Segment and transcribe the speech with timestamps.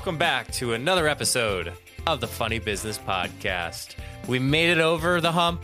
[0.00, 1.74] welcome back to another episode
[2.06, 3.96] of the Funny Business Podcast.
[4.26, 5.60] We made it over the hump,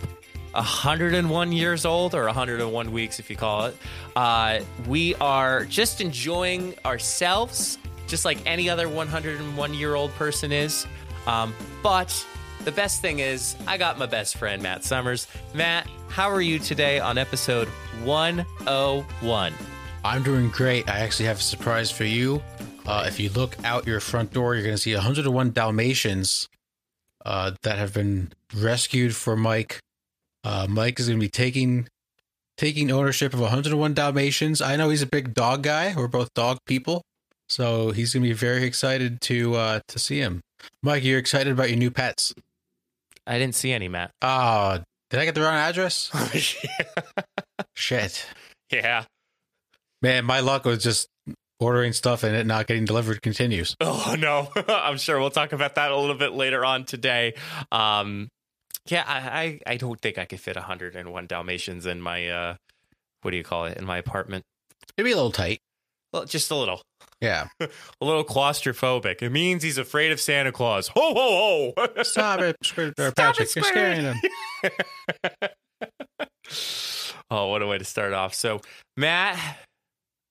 [0.52, 3.76] 101 years old, or 101 weeks if you call it.
[4.14, 7.78] Uh, we are just enjoying ourselves,
[8.08, 10.86] just like any other 101 year old person is.
[11.26, 12.26] Um, but
[12.66, 15.28] the best thing is, I got my best friend, Matt Summers.
[15.54, 17.68] Matt, how are you today on episode
[18.04, 19.54] 101?
[20.04, 20.90] I'm doing great.
[20.90, 22.42] I actually have a surprise for you.
[22.86, 26.48] Uh, if you look out your front door, you're going to see 101 Dalmatians
[27.24, 29.80] uh, that have been rescued for Mike.
[30.44, 31.88] Uh, Mike is going to be taking
[32.56, 34.62] taking ownership of 101 Dalmatians.
[34.62, 35.94] I know he's a big dog guy.
[35.96, 37.02] We're both dog people,
[37.48, 40.40] so he's going to be very excited to uh, to see him.
[40.82, 42.34] Mike, you're excited about your new pets?
[43.26, 44.12] I didn't see any, Matt.
[44.22, 44.78] Oh,
[45.10, 46.12] did I get the wrong address?
[47.74, 48.26] Shit,
[48.70, 49.04] yeah.
[50.00, 51.08] man, my luck was just
[51.60, 53.74] ordering stuff and it not getting delivered continues.
[53.80, 57.34] Oh no, I'm sure we'll talk about that a little bit later on today.
[57.72, 58.28] Um,
[58.88, 62.54] yeah, I, I, I don't think I could fit 101 Dalmatians in my uh,
[63.22, 64.44] what do you call it in my apartment?
[64.96, 65.58] Maybe a little tight.
[66.12, 66.80] Well, just a little,
[67.20, 67.48] Yeah.
[67.60, 67.68] a
[68.00, 69.22] little claustrophobic.
[69.22, 70.88] It means he's afraid of Santa Claus.
[70.88, 72.02] Ho ho ho!
[72.04, 73.48] Stop it, Stop Patrick.
[73.48, 74.16] it, You're scaring him.
[77.30, 78.34] oh, what a way to start off.
[78.34, 78.60] So,
[78.96, 79.38] Matt,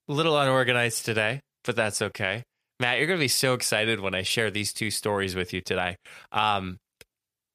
[0.07, 2.43] a little unorganized today, but that's okay.
[2.79, 5.61] Matt, you're going to be so excited when I share these two stories with you
[5.61, 5.95] today.
[6.31, 6.77] Um,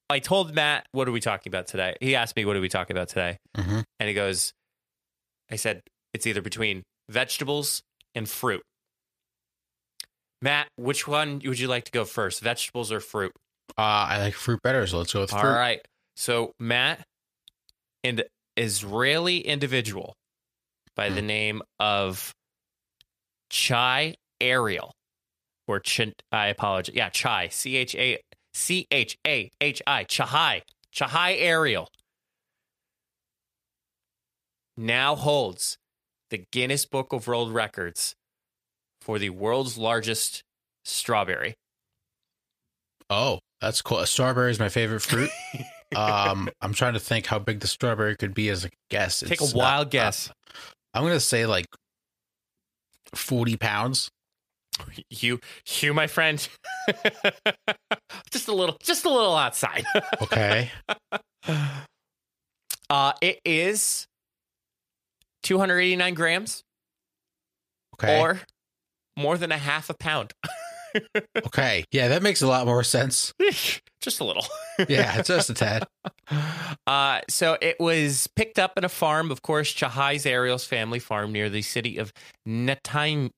[0.08, 1.94] I told Matt, what are we talking about today?
[2.00, 3.36] He asked me, what are we talking about today?
[3.56, 3.84] Mhm.
[4.00, 4.52] And he goes,
[5.50, 5.82] I said,
[6.14, 7.82] it's either between vegetables
[8.14, 8.62] and fruit.
[10.42, 13.32] Matt, which one would you like to go first, vegetables or fruit?
[13.76, 15.40] Uh, I like fruit better, so let's go with fruit.
[15.40, 15.80] All right.
[16.16, 17.02] So Matt,
[18.02, 18.22] an
[18.56, 20.14] Israeli individual
[20.96, 21.26] by the Hmm.
[21.26, 22.32] name of
[23.50, 24.92] Chai Ariel,
[25.68, 26.94] or Ch- I apologize.
[26.94, 27.48] Yeah, Chai.
[27.48, 28.18] C H A
[28.54, 30.04] C H A H I.
[30.04, 30.62] Chahai.
[30.94, 31.88] Chahai Ariel
[34.76, 35.76] now holds
[36.30, 38.14] the Guinness Book of World Records
[39.00, 40.42] for the world's largest
[40.84, 41.54] strawberry.
[43.08, 43.98] Oh, that's cool.
[43.98, 45.30] A Strawberry is my favorite fruit.
[45.96, 49.20] um, I'm trying to think how big the strawberry could be as a guess.
[49.20, 50.30] Take It's a wild not- guess.
[50.94, 51.66] I'm gonna say like
[53.14, 54.10] 40 pounds.
[55.10, 55.40] you
[55.80, 56.48] you my friend
[58.30, 59.84] just a little just a little outside
[60.22, 60.70] Okay.
[62.88, 64.06] uh it is
[65.42, 66.62] 289 grams
[67.94, 68.20] Okay.
[68.20, 68.40] or
[69.18, 70.32] more than a half a pound
[71.46, 71.84] okay.
[71.92, 73.32] Yeah, that makes a lot more sense.
[74.00, 74.44] Just a little
[74.88, 75.86] Yeah, just a tad.
[76.86, 81.32] uh so it was picked up in a farm of course chahai's ariel's family farm
[81.32, 82.12] near the city of
[82.48, 83.30] netanya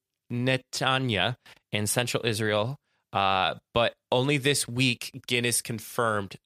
[1.72, 2.76] in central israel
[3.12, 6.36] uh but only this week guinness confirmed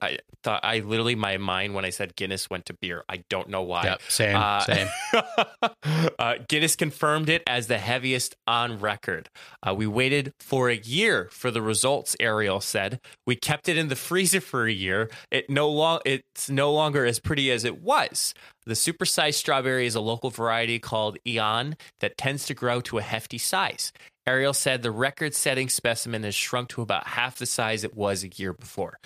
[0.00, 3.04] I thought I literally my mind when I said Guinness went to beer.
[3.08, 3.84] I don't know why.
[3.84, 4.02] Yep.
[4.08, 4.36] Same.
[4.36, 4.88] Uh, same.
[6.18, 9.30] uh, Guinness confirmed it as the heaviest on record.
[9.66, 12.14] Uh, we waited for a year for the results.
[12.20, 15.08] Ariel said we kept it in the freezer for a year.
[15.30, 18.34] It no long it's no longer as pretty as it was.
[18.66, 23.02] The supersized strawberry is a local variety called Ilan that tends to grow to a
[23.02, 23.92] hefty size.
[24.26, 28.28] Ariel said the record-setting specimen has shrunk to about half the size it was a
[28.28, 28.98] year before.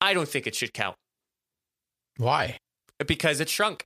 [0.00, 0.96] I don't think it should count
[2.16, 2.58] Why?
[3.06, 3.84] because it shrunk.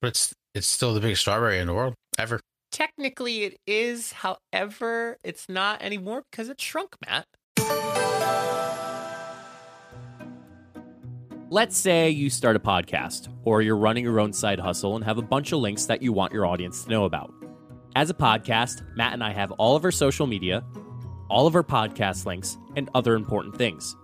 [0.00, 2.40] But it's it's still the biggest strawberry in the world ever.
[2.70, 4.12] Technically, it is.
[4.12, 7.26] However, it's not anymore because it shrunk, Matt.
[11.50, 15.18] Let's say you start a podcast or you're running your own side hustle and have
[15.18, 17.32] a bunch of links that you want your audience to know about.
[17.94, 20.64] As a podcast, Matt and I have all of our social media,
[21.28, 23.94] all of our podcast links, and other important things.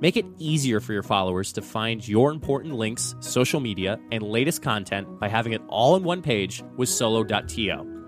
[0.00, 4.62] Make it easier for your followers to find your important links, social media, and latest
[4.62, 8.04] content by having it all in one page with solo.to.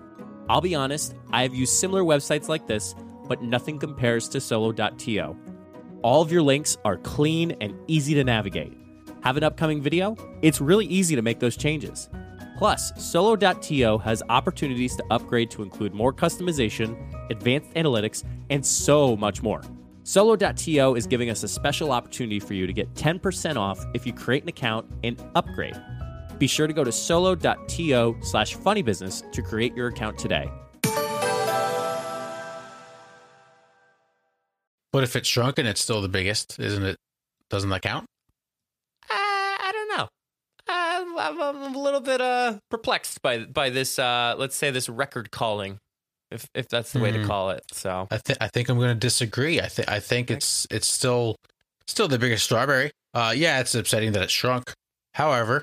[0.49, 2.95] I'll be honest, I have used similar websites like this,
[3.27, 5.37] but nothing compares to solo.to.
[6.01, 8.75] All of your links are clean and easy to navigate.
[9.21, 10.17] Have an upcoming video?
[10.41, 12.09] It's really easy to make those changes.
[12.57, 16.97] Plus, solo.to has opportunities to upgrade to include more customization,
[17.29, 19.61] advanced analytics, and so much more.
[20.03, 24.11] Solo.to is giving us a special opportunity for you to get 10% off if you
[24.13, 25.81] create an account and upgrade.
[26.37, 30.51] Be sure to go to solo.to slash funnybusiness to create your account today.
[34.91, 36.97] But if it's shrunken, it's still the biggest, isn't it?
[37.49, 38.05] Doesn't that count?
[39.09, 40.07] Uh, I don't know.
[40.67, 43.97] I'm, I'm, I'm a little bit uh, perplexed by by this.
[43.97, 45.79] Uh, let's say this record calling
[46.33, 47.27] if if that's the way to Hmm.
[47.27, 47.63] call it.
[47.71, 49.61] So I think I think I'm going to disagree.
[49.61, 51.35] I think I think it's it's still
[51.87, 52.91] still the biggest strawberry.
[53.13, 54.73] Uh, yeah, it's upsetting that it shrunk.
[55.13, 55.61] However,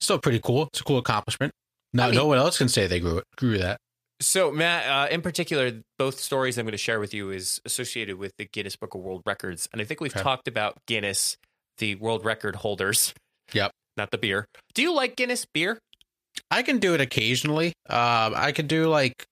[0.00, 0.64] still pretty cool.
[0.72, 1.52] It's a cool accomplishment.
[1.92, 3.24] No, I mean- no one else can say they grew it.
[3.36, 3.78] Grew that.
[4.20, 8.16] So, Matt, uh, in particular, both stories I'm going to share with you is associated
[8.16, 10.22] with the Guinness Book of World Records, and I think we've Okay.
[10.22, 11.36] talked about Guinness,
[11.78, 13.12] the world record holders.
[13.52, 13.70] Yep.
[13.96, 14.46] Not the beer.
[14.74, 15.78] Do you like Guinness beer?
[16.50, 17.68] I can do it occasionally.
[17.88, 19.24] Um, I can do like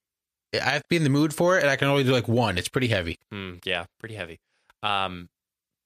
[0.55, 2.29] I have to be in the mood for it, and I can only do like
[2.29, 2.59] one.
[2.59, 3.19] It's pretty heavy.
[3.31, 4.39] Hmm, yeah, pretty heavy.
[4.83, 5.29] Um,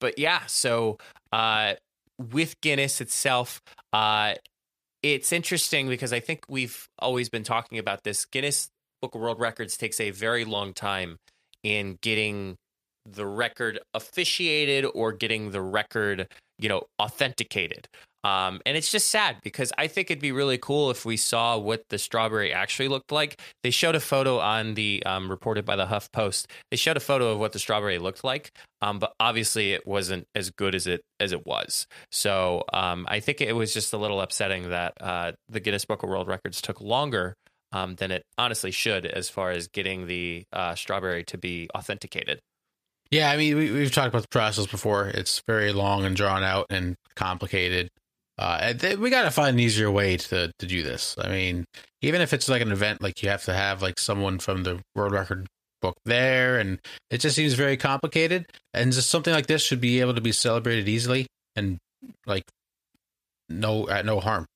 [0.01, 0.99] but yeah, so
[1.33, 1.75] uh,
[2.19, 3.61] with Guinness itself,
[3.93, 4.35] uh,
[5.03, 8.25] it's interesting because I think we've always been talking about this.
[8.25, 8.71] Guinness
[9.01, 11.19] Book of World Records takes a very long time
[11.63, 12.57] in getting
[13.05, 16.27] the record officiated or getting the record,
[16.59, 17.89] you know, authenticated.
[18.27, 21.57] Um, and it's just sad because I think it'd be really cool if we saw
[21.57, 23.41] what the strawberry actually looked like.
[23.63, 26.51] They showed a photo on the um, reported by the Huff Post.
[26.73, 28.51] They showed a photo of what the strawberry looked like,
[28.83, 31.87] um, but obviously it wasn't as good as it as it was.
[32.11, 36.03] So um, I think it was just a little upsetting that uh, the Guinness Book
[36.03, 37.37] of World Records took longer
[37.71, 42.41] um, than it honestly should as far as getting the uh, strawberry to be authenticated.
[43.13, 45.07] Yeah, I mean we, we've talked about the process before.
[45.07, 47.89] It's very long and drawn out and complicated.
[48.39, 51.17] Uh, th- we got to find an easier way to to do this.
[51.19, 51.65] I mean,
[52.03, 54.81] even if it's like an event, like you have to have like someone from the
[54.95, 55.47] world record
[55.81, 56.79] book there, and
[57.11, 58.47] it just seems very complicated.
[58.75, 61.79] And just something like this should be able to be celebrated easily and
[62.27, 62.45] like
[63.49, 64.47] no at no harm.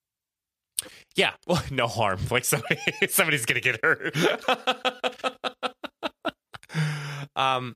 [1.16, 2.20] Yeah, well, no harm.
[2.30, 2.78] Like somebody,
[3.08, 4.14] somebody's gonna get hurt.
[7.36, 7.74] um,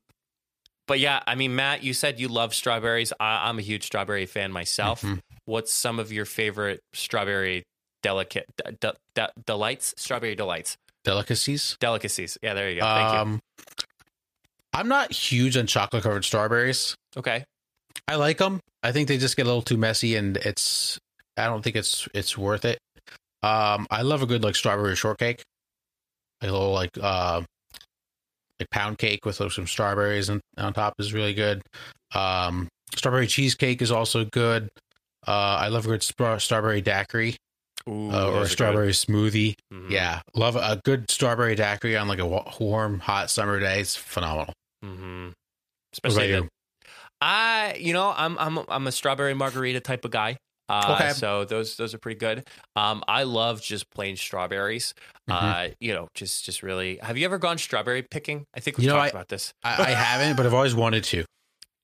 [0.86, 3.12] but yeah, I mean, Matt, you said you love strawberries.
[3.18, 5.02] I, I'm a huge strawberry fan myself.
[5.02, 5.20] Mhm.
[5.46, 7.64] What's some of your favorite strawberry
[8.02, 9.94] delicate de- de- de- delights?
[9.96, 11.76] Strawberry delights, Delicacies.
[11.80, 12.38] delicacies.
[12.42, 12.86] Yeah, there you go.
[12.86, 13.40] Thank Um,
[14.72, 16.94] I'm not huge on chocolate covered strawberries.
[17.16, 17.44] Okay.
[18.08, 18.60] I like them.
[18.82, 20.98] I think they just get a little too messy, and it's.
[21.36, 22.78] I don't think it's it's worth it.
[23.42, 25.42] Um, I love a good like strawberry shortcake,
[26.42, 27.42] a little like uh,
[28.58, 31.62] like pound cake with like, some strawberries and on top is really good.
[32.14, 34.68] Um, strawberry cheesecake is also good.
[35.26, 35.30] Uh,
[35.60, 37.36] I love a good sp- strawberry daiquiri
[37.88, 39.54] Ooh, uh, or a strawberry smoothie.
[39.70, 39.78] good.
[39.82, 39.90] Mhm.
[39.90, 43.80] Yeah, love a good strawberry daiquiri on like a wa- warm, hot summer day.
[43.80, 44.52] It's phenomenal.
[44.84, 45.30] Mm-hmm.
[45.92, 46.48] Especially the, you?
[47.20, 50.36] I, you know, I'm I'm I'm a strawberry margarita type of guy.
[50.68, 51.12] Uh, Okay.
[51.12, 52.46] So those those are pretty good.
[52.74, 54.94] Um, I love just plain strawberries.
[55.28, 55.70] Mhm.
[55.70, 56.98] Uh, you know, just just really.
[57.02, 58.44] Have you ever gone strawberry picking?
[58.54, 59.52] I think we You know, talked I- about this.
[59.62, 61.24] I, I haven't, but I've always wanted to.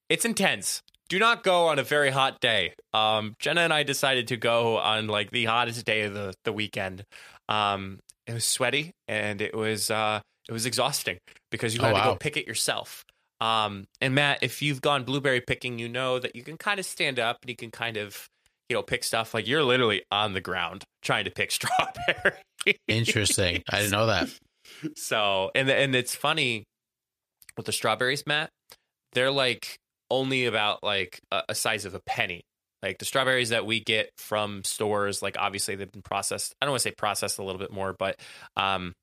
[0.09, 0.83] It's intense.
[1.11, 2.73] Do not go on a very hot day.
[2.95, 6.53] Um, Jenna and I decided to go on like the hottest day of the the
[6.53, 7.05] weekend.
[7.49, 11.19] Um, it was sweaty and it was uh, it was exhausting
[11.51, 13.05] because you Oh, had to go pick it yourself.
[13.41, 16.87] Um, and Matt, if you've gone blueberry picking, you know that you can kind of
[16.87, 18.29] stand up and you can kind of
[18.69, 22.39] you know pick stuff like you're literally on the ground trying to pick strawberry.
[22.87, 23.63] Interesting.
[23.69, 24.29] I didn't know that.
[24.95, 26.63] So, and and it's funny
[27.57, 28.51] with the strawberries, Matt.
[29.13, 29.75] They're like
[30.11, 32.43] only about like a, a size of a penny.
[32.83, 36.55] Like the strawberries that we get from stores, like obviously they've been processed.
[36.61, 38.19] I don't want to say processed a little bit more, but
[38.57, 38.95] um,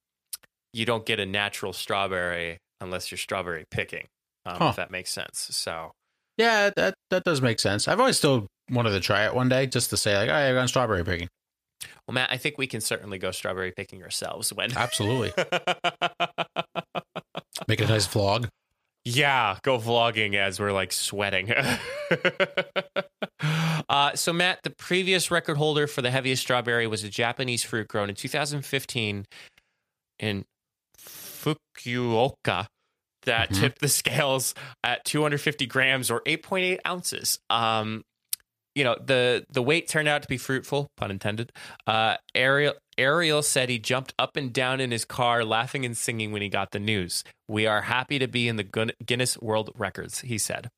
[0.73, 4.07] you don't get a natural strawberry unless you're strawberry picking.
[4.45, 4.67] Um, Huh.
[4.69, 5.49] If that makes sense.
[5.51, 5.91] So
[6.37, 7.87] Yeah, that that does make sense.
[7.87, 10.55] I've always still wanted to try it one day just to say like, oh, I've
[10.55, 11.27] gone strawberry picking.
[12.07, 14.75] Well, Matt, I think we can certainly go strawberry picking ourselves when.
[14.75, 15.31] Absolutely.
[17.67, 18.47] Make a nice vlog.
[19.09, 21.49] Yeah, go vlogging as we're like sweating.
[23.89, 27.87] uh, so, Matt, the previous record holder for the heaviest strawberry was a Japanese fruit
[27.87, 29.25] grown in 2015
[30.19, 30.45] in
[30.99, 32.67] Fukuoka
[33.23, 33.59] that Mhm.
[33.59, 37.39] tipped the scales at 250 grams or 8.8 ounces.
[37.49, 38.03] Um,
[38.77, 41.51] you know the the wait turned out to be fruitful, pun intended.
[41.87, 46.31] Uh, Ariel Ariel said he jumped up and down in his car, laughing and singing
[46.31, 47.23] when he got the news.
[47.47, 50.69] We are happy to be in the Guinness World Records, he said.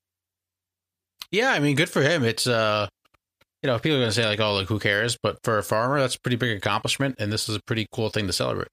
[1.29, 2.23] Yeah, I mean, good for him.
[2.23, 2.87] It's uh,
[3.61, 5.17] you know, people are gonna say like, oh, like who cares?
[5.21, 8.09] But for a farmer, that's a pretty big accomplishment, and this is a pretty cool
[8.09, 8.69] thing to celebrate.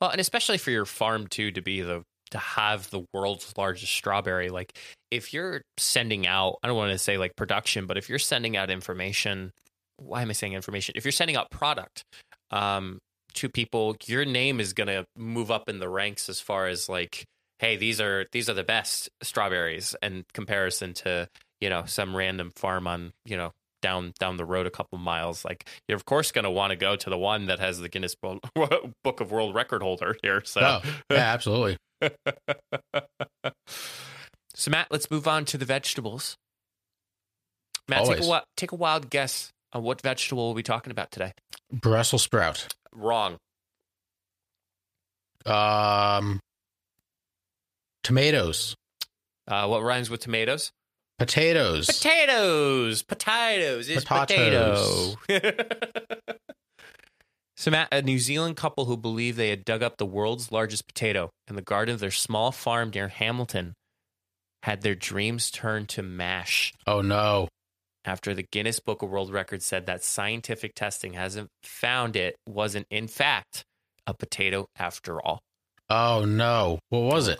[0.00, 2.04] Well, and especially for your farm too, to be the
[2.34, 4.48] to have the world's largest strawberry.
[4.48, 4.76] Like,
[5.12, 8.56] if you're sending out, I don't want to say like production, but if you're sending
[8.56, 9.52] out information,
[9.98, 10.94] why am I saying information?
[10.96, 12.02] If you're sending out product
[12.50, 12.98] um,
[13.34, 16.88] to people, your name is going to move up in the ranks as far as
[16.88, 17.24] like,
[17.60, 21.28] hey, these are these are the best strawberries in comparison to
[21.60, 23.52] you know some random farm on you know
[23.84, 26.76] down down the road a couple miles, like you're of course going to want to
[26.76, 28.16] go to the one that has the Guinness
[29.04, 30.42] Book of World Record holder here.
[30.44, 31.76] So Oh, yeah, absolutely.
[34.54, 36.36] so Matt, let's move on to the vegetables.
[37.88, 38.42] Matt, take a, Always.
[38.56, 41.32] take a wild guess on what vegetable we'll be talking about today.
[41.72, 42.66] Brussels sprout.
[42.92, 43.36] Wrong.
[45.44, 46.40] Um,
[48.02, 48.74] tomatoes.
[49.46, 50.70] Uh, what rhymes with tomatoes?
[51.18, 51.86] Potatoes.
[51.86, 53.02] Potatoes.
[53.02, 55.16] Potatoes is Potatoes.
[55.26, 55.54] potato.
[57.56, 60.86] so, Matt, a New Zealand couple who believed they had dug up the world's largest
[60.86, 63.74] potato in the garden of their small farm near Hamilton
[64.64, 67.48] had their dreams turned to mash oh no.
[68.04, 72.86] after the Guinness Book of World Records said that scientific testing hasn't found it wasn't,
[72.90, 73.62] in fact,
[74.06, 75.40] a potato after all.
[75.90, 76.78] Oh no.
[76.88, 77.38] What was it?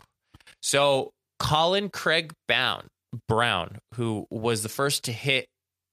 [0.63, 2.87] So Colin Craig Brown,
[3.27, 5.47] Brown, who was the first to hit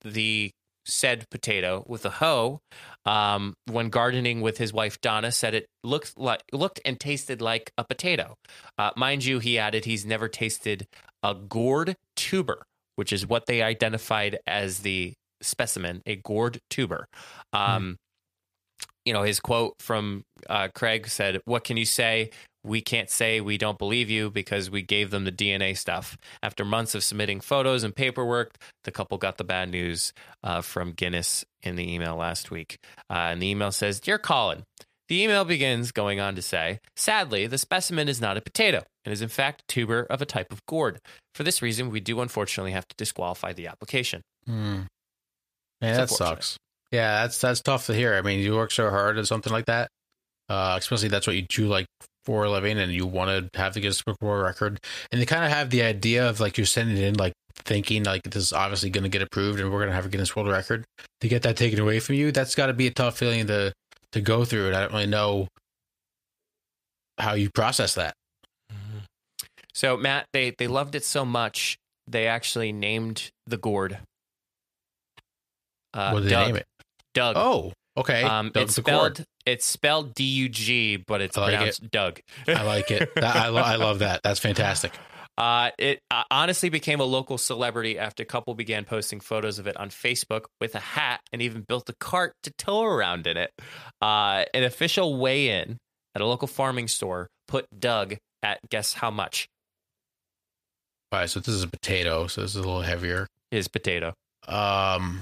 [0.04, 0.52] the
[0.86, 2.60] said potato with a hoe,
[3.06, 7.72] um, when gardening with his wife Donna, said it looked like looked and tasted like
[7.78, 8.36] a potato.
[8.78, 10.88] Uh, mind you, he added he's never tasted
[11.24, 12.64] a gourd tuber,
[12.96, 17.08] which is what they identified as the specimen, a gourd tuber.
[17.54, 17.98] Um,
[19.04, 22.30] You know, his quote from uh, Craig said, "What can you say?
[22.64, 26.18] We can't say we don't believe you because we gave them the DNA stuff.
[26.44, 30.14] After months of submitting photos and paperwork, the couple got the bad news
[30.44, 32.78] uh, from Guinness in the email last week.
[33.10, 34.64] Uh, and the email says Dear Colin,
[35.08, 39.12] the email begins going on to say, Sadly, the specimen is not a potato and
[39.12, 41.00] is in fact a tuber of a type of gourd.
[41.36, 44.22] For this reason, we do unfortunately have to disqualify the application.
[44.46, 44.82] Hmm.
[45.82, 46.58] Yeah, that sucks.
[46.92, 48.14] Yeah, that's that's tough to hear.
[48.14, 49.90] I mean, you work so hard at something like that,
[50.50, 51.88] uh, especially that's what you do like
[52.26, 54.80] for a living, and you want to have the Guinness Book World Record,
[55.12, 58.04] and they kind of have the idea of like you're sending it in, like thinking
[58.04, 60.36] like this is obviously going to get approved, and we're going to have a Guinness
[60.36, 60.86] World Record.
[61.22, 63.74] To get that taken away from you, that's got to be a tough feeling to
[64.12, 65.48] to go through, and I don't really know
[67.18, 68.14] how you process that.
[69.74, 74.00] So, Matt, they, they loved it so much, they actually named the gourd.
[75.94, 76.66] Uh, what did they name it?
[77.14, 77.36] Doug.
[77.38, 78.24] Oh, okay.
[78.24, 82.20] Um, Doug it's spelled it's spelled D U G, but it's I like pronounced Doug.
[82.48, 83.10] I like it.
[83.16, 84.22] That, I, lo- I love that.
[84.24, 84.94] That's fantastic.
[85.38, 89.66] Uh, it uh, honestly became a local celebrity after a couple began posting photos of
[89.68, 93.38] it on Facebook with a hat and even built a cart to tow around in
[93.38, 93.50] it.
[94.02, 95.78] Uh, an official weigh-in
[96.14, 99.48] at a local farming store put Doug at guess how much
[101.12, 103.28] All right, so this is a potato, so this is a little heavier.
[103.52, 104.14] his potato.
[104.48, 105.22] Um,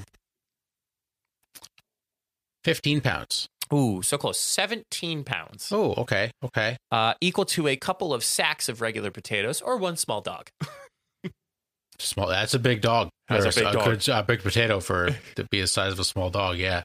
[2.63, 3.47] fifteen pounds.
[3.73, 4.39] Ooh, so close.
[4.39, 5.69] 17 pounds.
[5.71, 6.77] Oh, okay, okay.
[6.91, 10.49] Uh, equal to a couple of sacks of regular potatoes or one small dog.
[12.01, 12.27] Small.
[12.27, 13.09] That's a big dog.
[13.27, 13.83] That's Or a big dog.
[13.85, 16.57] good- a big potato for to be the size of a small dog.
[16.57, 16.83] Yeah.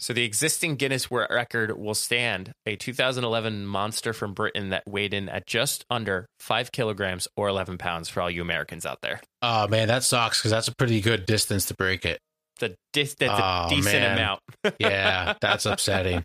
[0.00, 5.14] So the existing Guinness World Record will stand a 2011 monster from Britain that weighed
[5.14, 9.20] in at just under five kilograms or 11 pounds for all you Americans out there.
[9.42, 12.18] Oh man, that sucks because that's a pretty good distance to break it.
[12.60, 14.12] The dis- that's a Oh, decent man.
[14.18, 14.40] amount.
[14.78, 16.22] Yeah, that's upsetting.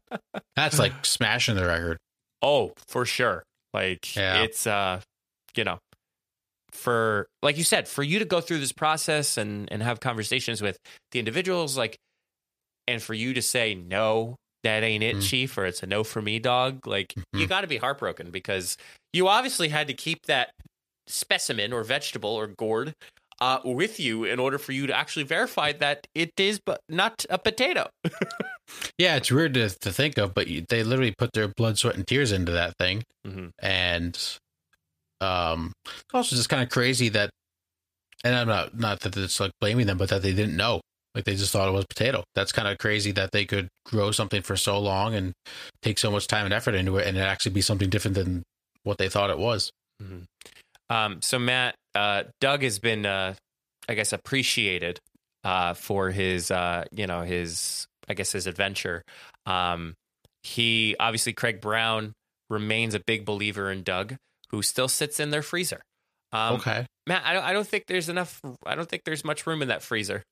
[0.55, 1.97] That's like smashing the record.
[2.41, 3.43] Oh, for sure.
[3.73, 4.43] Like Yeah.
[4.43, 5.01] it's uh,
[5.55, 5.79] you know,
[6.71, 10.61] for like you said, for you to go through this process and and have conversations
[10.61, 10.77] with
[11.11, 11.97] the individuals, like,
[12.87, 15.29] and for you to say no, that ain't it, Mhm.
[15.29, 16.85] chief, or it's a no for me, dog.
[16.85, 17.49] Like you Mhm.
[17.49, 18.77] got to be heartbroken because
[19.13, 20.51] you obviously had to keep that
[21.07, 22.93] specimen or vegetable or gourd
[23.41, 27.25] uh, with you in order for you to actually verify that it is but not
[27.29, 27.89] a potato.
[28.97, 31.95] Yeah, it's weird to, to think of, but you, they literally put their blood, sweat,
[31.95, 33.03] and tears into that thing.
[33.27, 33.51] Mhm.
[33.59, 34.17] and
[35.21, 37.29] um it's also just kind of crazy that
[38.23, 40.81] and i'm not not that it's like blaming them but that they didn't know
[41.15, 44.11] like they just thought it was potato that's kind of crazy that they could grow
[44.11, 45.31] something for so long and
[45.81, 48.43] take so much time and effort into it and it actually be something different than
[48.83, 49.69] what they thought it was
[50.89, 53.33] Um, so Matt, uh, Doug has been, uh,
[53.89, 54.99] I guess, appreciated
[55.43, 59.01] uh, for his, uh, you know, his, I guess, his adventure.
[59.45, 59.95] Um,
[60.43, 62.13] he obviously Craig Brown
[62.49, 64.15] remains a big believer in Doug,
[64.49, 65.81] who still sits in their freezer.
[66.31, 68.41] Um, okay Matt, I don't, I don't think there's enough.
[68.65, 70.23] I don't think there's much room in that freezer.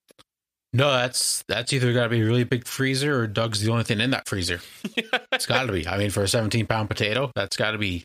[0.74, 3.84] no that's that's either got to be a really big freezer or doug's the only
[3.84, 4.60] thing in that freezer
[5.32, 8.04] it's got to be i mean for a 17 pound potato that's got to be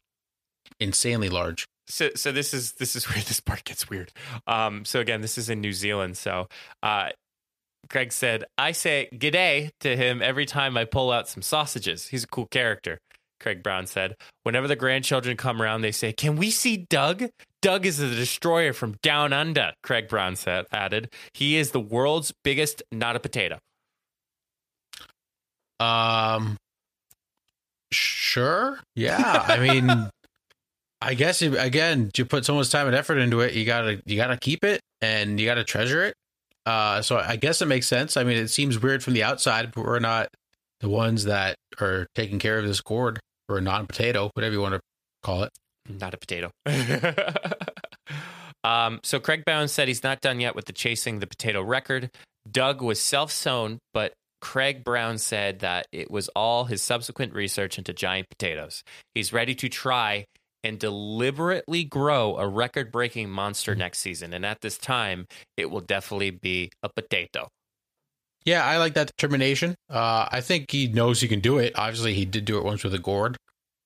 [0.78, 4.12] insanely large so so this is this is where this part gets weird.
[4.46, 6.16] Um, so again, this is in New Zealand.
[6.16, 6.48] So
[6.82, 7.10] uh,
[7.88, 12.08] Greg said, "I say g'day to him every time I pull out some sausages.
[12.08, 12.98] He's a cool character.
[13.40, 14.16] Craig Brown said.
[14.42, 17.24] Whenever the grandchildren come around, they say, Can we see Doug?
[17.62, 21.12] Doug is the destroyer from down under, Craig Brown said, added.
[21.34, 23.58] He is the world's biggest not a potato.
[25.80, 26.56] Um,
[27.92, 28.80] sure.
[28.94, 29.44] Yeah.
[29.46, 30.10] I mean,
[31.00, 34.02] I guess if, again, you put so much time and effort into it, you gotta
[34.04, 36.14] you gotta keep it and you gotta treasure it.
[36.66, 38.16] Uh, so I guess it makes sense.
[38.16, 40.28] I mean, it seems weird from the outside, but we're not
[40.80, 44.74] the ones that are taking care of this gourd or a non-potato, whatever you want
[44.74, 44.80] to
[45.22, 45.50] call it.
[45.88, 46.50] Not a potato.
[48.64, 52.10] um, so Craig Brown said he's not done yet with the chasing the potato record.
[52.50, 57.92] Doug was self-sown, but Craig Brown said that it was all his subsequent research into
[57.92, 58.82] giant potatoes.
[59.14, 60.26] He's ready to try
[60.64, 64.32] and deliberately grow a record breaking monster next season.
[64.32, 67.48] And at this time, it will definitely be a potato.
[68.44, 69.74] Yeah, I like that determination.
[69.90, 71.72] Uh, I think he knows he can do it.
[71.76, 73.36] Obviously, he did do it once with a gourd.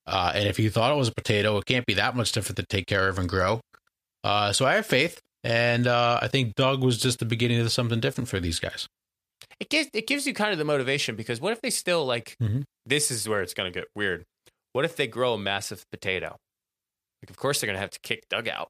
[0.06, 2.56] Uh, and if he thought it was a potato, it can't be that much different
[2.56, 3.60] to take care of and grow.
[4.24, 5.18] Uh, so I have faith.
[5.44, 8.86] And uh, I think Doug was just the beginning of something different for these guys.
[9.58, 12.36] It gives, it gives you kind of the motivation because what if they still like,
[12.40, 12.62] Mhm.
[12.86, 14.22] this is where it's going to get weird.
[14.72, 16.36] What if they grow a massive potato?
[17.22, 18.68] Like, of course, they're going to have to kick Doug out.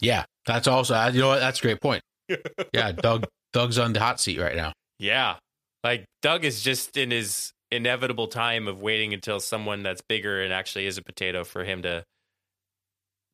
[0.00, 2.02] Yeah, that's also you know what that's a great point.
[2.72, 4.72] Yeah, Doug Doug's on the hot seat right now.
[4.98, 5.36] Yeah.
[5.84, 10.52] Like Doug is just in his inevitable time of waiting until someone that's bigger and
[10.52, 12.04] actually is a potato for him to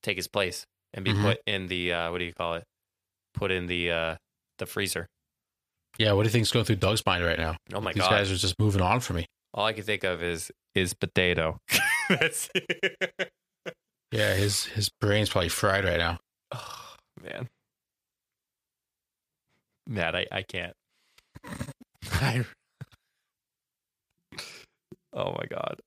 [0.03, 1.23] take his place and be Mhm.
[1.23, 2.65] put in the uh what do you call it?
[3.35, 4.17] Put in the uh
[4.59, 5.07] the freezer.
[5.99, 7.57] Yeah, what do you think's going through Doug's mind right now?
[7.73, 8.11] Oh my These god.
[8.11, 9.27] These guys are just moving on for me.
[9.55, 11.59] All I can think of is is potato.
[12.09, 12.49] that's
[14.13, 16.19] Yeah, his his brain's probably fried right now.
[16.53, 17.49] oh, man.
[19.87, 20.75] Matt, I, I can't.
[22.13, 22.45] I,
[25.13, 25.81] oh my god.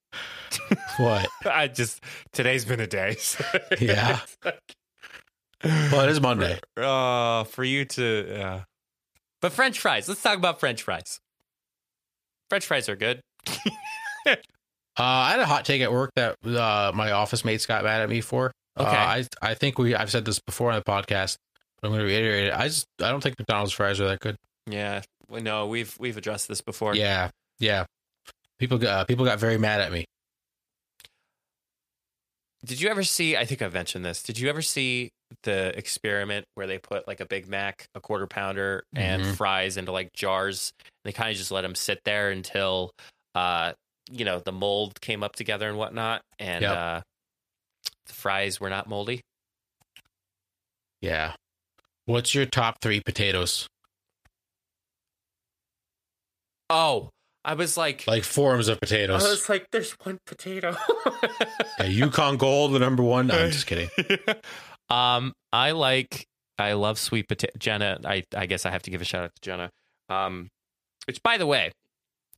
[0.97, 1.27] What?
[1.45, 3.15] I just today's been a day.
[3.15, 3.43] so
[3.79, 4.19] Yeah.
[4.43, 4.59] like-
[5.63, 6.59] Well, it is Monday.
[6.75, 8.63] Uh, for you to, yeah.
[9.41, 10.07] But French fries.
[10.09, 11.19] Let's talk about French fries.
[12.50, 13.22] French fries are good.
[15.01, 18.01] Uh, I had a hot take at work that uh, my office mates got mad
[18.01, 18.51] at me for.
[18.79, 18.87] Okay.
[18.90, 21.37] Uh, I I think we I've said this before on the podcast,
[21.81, 22.53] but I'm going to reiterate it.
[22.53, 24.35] I just I don't think McDonald's fries are that good.
[24.68, 26.96] Yeah, know we've we've addressed this before.
[26.96, 27.85] Yeah, yeah.
[28.59, 30.05] People got uh, people got very mad at me.
[32.64, 33.35] Did you ever see?
[33.35, 34.22] I think I've mentioned this.
[34.22, 35.09] Did you ever see
[35.44, 39.35] the experiment where they put like a Big Mac, a quarter pounder, and Mhm.
[39.35, 40.72] fries into like jars?
[40.83, 42.92] And they kind of just let them sit there until,
[43.33, 43.74] uh,
[44.11, 46.71] you know, the mold came up together and whatnot, and Yep.
[46.77, 47.01] uh,
[48.07, 49.21] the fries were not moldy.
[51.01, 51.33] Yeah.
[52.05, 53.67] What's your top three potatoes?
[56.69, 57.09] Oh,
[57.43, 59.25] I was like, Like forms of potatoes.
[59.25, 60.75] I was like, there's one potato.
[61.79, 63.27] Yeah, Yukon Gold, the number one.
[63.27, 63.89] No, I'm just kidding.
[64.89, 66.25] um, I like,
[66.59, 67.53] I love sweet potato.
[67.57, 69.69] Jenna, I, I guess I have to give a shout out to Jenna.
[70.09, 70.47] Um,
[71.07, 71.71] which, by the way,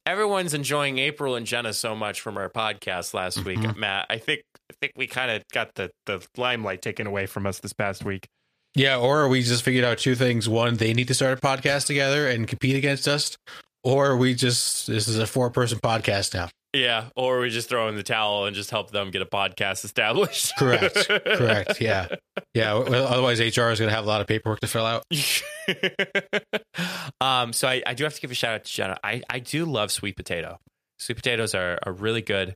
[0.05, 3.59] everyone's enjoying April and Jenna so much from our podcast last week.
[3.59, 3.77] Mhm.
[3.77, 7.45] Matt, I think, I think we kind of got the the limelight taken away from
[7.45, 8.27] us this past week.
[8.75, 10.49] Yeah, or we just figured out two things.
[10.49, 13.37] One, they need to start a podcast together and compete against us.
[13.83, 16.49] Or we just this is a four person podcast now.
[16.73, 19.85] Yeah, or we just throw in the towel and just help them get a podcast
[19.85, 20.53] established.
[20.57, 21.07] Correct.
[21.07, 21.79] Correct.
[21.79, 22.07] Yeah.
[22.55, 22.73] Yeah.
[22.73, 25.05] Otherwise HR is gonna have a lot of paperwork to fill out.
[27.21, 28.97] um, so I, I do have to give a shout out to Jenna.
[29.03, 30.57] I, I do love sweet potato.
[30.97, 32.55] Sweet potatoes are, are really good.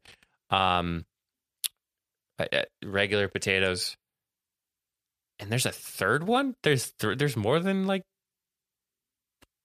[0.49, 1.05] Um,
[2.83, 3.95] regular potatoes.
[5.39, 6.55] And there's a third one.
[6.63, 8.01] There's th- there's more than like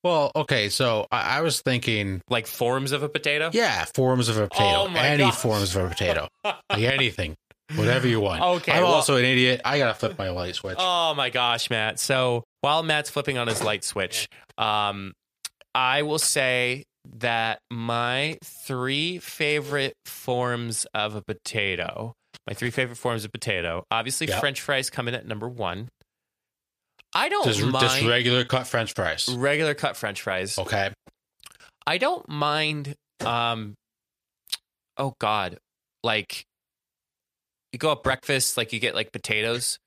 [0.03, 3.51] Well, okay, so I, I was thinking like forms of a potato.
[3.53, 4.87] Yeah, forms of a potato.
[4.89, 5.37] Oh Any gosh.
[5.37, 6.29] forms of a potato.
[6.45, 7.35] like anything.
[7.77, 8.43] Whatever you want.
[8.43, 9.61] Okay, I'm well- also an idiot.
[9.65, 10.77] I gotta flip my light switch.
[10.79, 11.99] Oh my gosh, Matt.
[12.01, 14.27] So while Matt's flipping on his light switch,
[14.59, 15.13] um,
[15.75, 16.85] I will say
[17.19, 22.13] that my three favorite forms of a potato,
[22.47, 24.41] my three favorite forms of potato, obviously Yep.
[24.41, 25.89] French fries come in at number one.
[27.15, 29.29] I don't just, mind just regular cut French fries.
[29.29, 30.59] regular cut French fries.
[30.59, 30.91] Okay.
[31.87, 32.95] I don't mind.
[33.21, 33.75] Um,
[34.97, 35.59] oh God,
[36.03, 36.45] like
[37.73, 39.79] you go up breakfast, like you get like potatoes.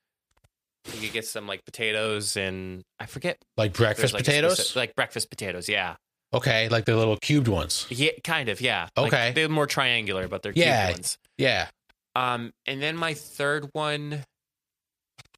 [0.94, 4.54] You could get some like potatoes and I forget Like breakfast like, potatoes?
[4.56, 5.68] specific- like breakfast potatoes.
[5.68, 5.96] Yeah,
[6.34, 7.88] okay, like the little cubed ones.
[7.90, 8.62] yeah, kind of.
[8.62, 8.88] Yeah.
[8.96, 9.32] Like, Okay.
[9.34, 10.92] they're more triangular, but they're Yeah.
[10.92, 11.18] ones.
[11.40, 11.70] Yeah.
[12.16, 14.24] Um, and then my third one.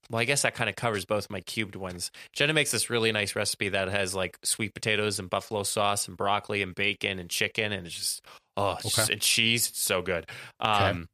[0.09, 2.11] Well, I guess that kind of covers both my cubed ones.
[2.33, 6.15] Jenna makes this really nice recipe that has like sweet potatoes and buffalo sauce and
[6.17, 8.21] broccoli and bacon and chicken and it's just
[8.55, 9.67] oh it's just- and cheese.
[9.69, 10.25] It's so good.
[10.59, 11.07] Um,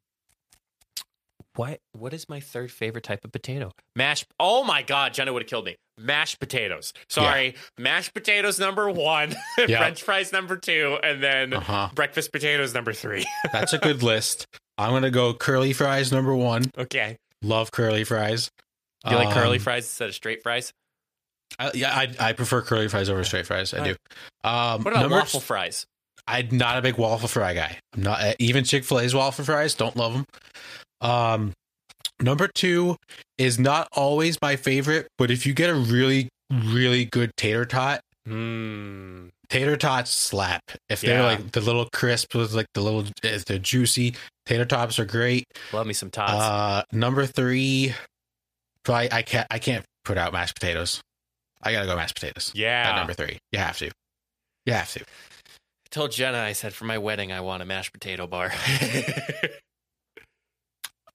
[1.55, 3.71] what what is my third favorite type of potato?
[3.95, 4.25] Mashed.
[4.39, 5.75] Oh my god, Jenna would have killed me.
[5.99, 6.93] Mashed potatoes.
[7.09, 9.35] Sorry, mashed potatoes number one,
[9.67, 9.77] Yeah.
[9.77, 11.89] French fries number two, and then Uh huh.
[11.93, 13.25] breakfast potatoes number three.
[13.53, 14.47] That's a good list.
[14.79, 16.71] I'm gonna go curly fries number one.
[16.75, 17.17] okay.
[17.43, 18.49] Love curly fries.
[19.05, 20.71] Do you like curly Um, fries instead of straight fries?
[21.59, 23.73] I, yeah, I I prefer curly fries over straight fries.
[23.73, 23.95] I do.
[24.43, 25.85] Um, What about waffle fries?
[26.25, 27.77] I'm not a big waffle fry guy.
[27.95, 29.75] I'm not uh, even Chick Fil A's waffle fries.
[29.75, 30.25] Don't love them.
[31.01, 31.53] Um,
[32.21, 32.95] number two
[33.37, 37.99] is not always my favorite, but if you get a really really good tater tot,
[38.25, 39.27] Hmm.
[39.49, 40.61] tater tots slap.
[40.89, 44.97] If they're like the little crisp with like the little, if they're juicy, tater tots
[44.99, 45.43] are great.
[45.73, 46.31] Love me some tots.
[46.31, 47.93] Uh, number three,
[48.83, 51.01] probably I I can't I can't put out mashed potatoes.
[51.61, 52.51] I gotta go mashed potatoes.
[52.55, 52.89] yeah.
[52.89, 53.89] At number three, you have to.
[54.65, 55.01] You have to.
[55.01, 58.51] I told Jenna, I said for my wedding, I want a mashed potato bar.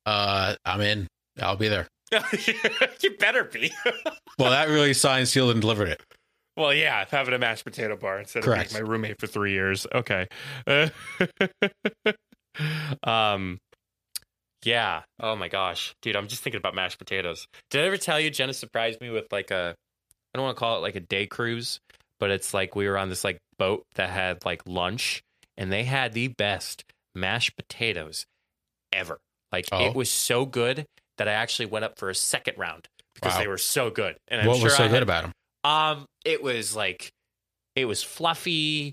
[0.07, 1.07] Uh, I'm in.
[1.39, 1.87] I'll be there.
[3.03, 3.71] you better be.
[4.39, 6.01] Well, that really signed, sealed, and delivered it.
[6.57, 8.71] well, yeah, having a mashed potato bar instead Correct.
[8.71, 9.85] of being my roommate for three years.
[9.93, 10.29] Okay.
[13.03, 13.59] um,
[14.65, 15.03] yeah.
[15.21, 17.47] Oh my gosh, dude, I'm just thinking about mashed potatoes.
[17.71, 19.75] Did I ever tell you Jenna surprised me with like a,
[20.35, 21.79] I don't want to call it like a day cruise,
[22.21, 25.23] but it's like we were on this like boat that had like lunch,
[25.57, 28.25] and they had the best mashed potatoes
[28.93, 29.19] ever.
[29.53, 29.87] Like Oh.
[29.87, 30.85] it was so good
[31.17, 33.39] that I actually went up for a second round because Wow.
[33.41, 34.17] they were so good.
[34.29, 35.33] And I'm what sure was so I good had- about them?
[35.65, 37.09] um, it was like,
[37.75, 38.93] it was fluffy.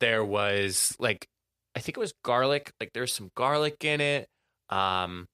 [0.00, 1.26] There was like,
[1.74, 2.70] I think it was garlic.
[2.80, 4.26] Like there's some garlic in it.
[4.70, 5.26] Um,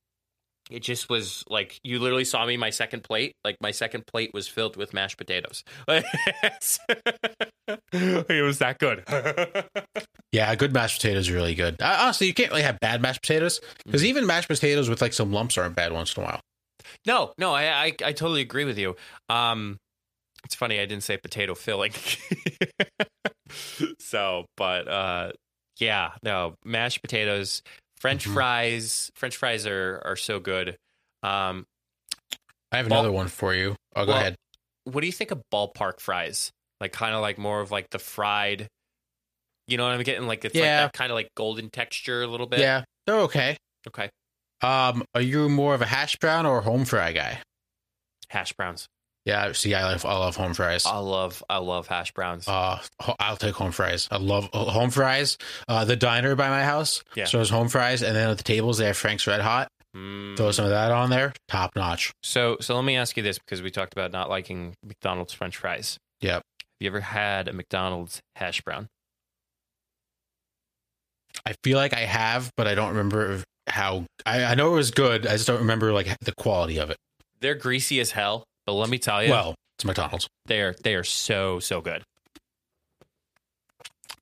[0.70, 3.34] it just was like you literally saw me my second plate.
[3.44, 5.64] Like my second plate was filled with mashed potatoes.
[5.88, 6.04] it
[8.44, 9.04] was that good.
[10.32, 11.76] Yeah, good mashed potatoes are really good.
[11.78, 15.12] Uh, honestly, you can't really have bad mashed potatoes because even mashed potatoes with like
[15.12, 16.40] some lumps aren't bad once in a while.
[17.06, 18.96] No, no, I, I I totally agree with you.
[19.28, 19.76] Um,
[20.44, 21.92] it's funny I didn't say potato filling.
[24.00, 25.32] so, but uh,
[25.78, 27.62] yeah, no mashed potatoes,
[28.02, 28.34] French Mhm.
[28.34, 29.10] fries.
[29.14, 30.76] French fries are are so good.
[31.22, 31.64] Um,
[32.72, 33.76] I have another one for you.
[33.96, 34.36] Oh, go well, ahead.
[34.84, 36.50] what do you think of ballpark fries?
[36.80, 38.66] Like kind of like more of like the fried.
[39.68, 40.26] You know what I'm getting?
[40.26, 40.82] Like it's like Yeah.
[40.82, 42.58] that kind of like golden texture a little bit.
[42.58, 43.56] Yeah, they're okay.
[43.86, 44.10] Okay.
[44.62, 47.40] Um, are you more of a hash brown or a home fry guy?
[48.30, 48.86] Hash browns.
[49.24, 50.84] Yeah, see, I love, I love home fries.
[50.84, 52.48] I love I love hash browns.
[52.48, 52.80] Uh,
[53.20, 54.08] I'll take home fries.
[54.10, 55.38] I love uh, home fries.
[55.68, 57.26] Uh, the diner by my house Yeah.
[57.26, 59.68] serves home fries, and then at the tables they have Frank's Red Hot.
[59.96, 60.36] Mm.
[60.36, 62.12] Throw some of that on there, top notch.
[62.22, 65.56] So, so let me ask you this because we talked about not liking McDonald's French
[65.56, 65.98] fries.
[66.20, 66.36] Yep.
[66.36, 66.42] Have
[66.80, 68.88] you ever had a McDonald's hash brown?
[71.46, 74.06] I feel like I have, but I don't remember how.
[74.26, 75.26] I, I know it was good.
[75.26, 76.96] I just don't remember like the quality of it.
[77.40, 80.28] They're greasy as hell, but let me tell you, Well, it's McDonald's.
[80.46, 82.02] they are they are so so good.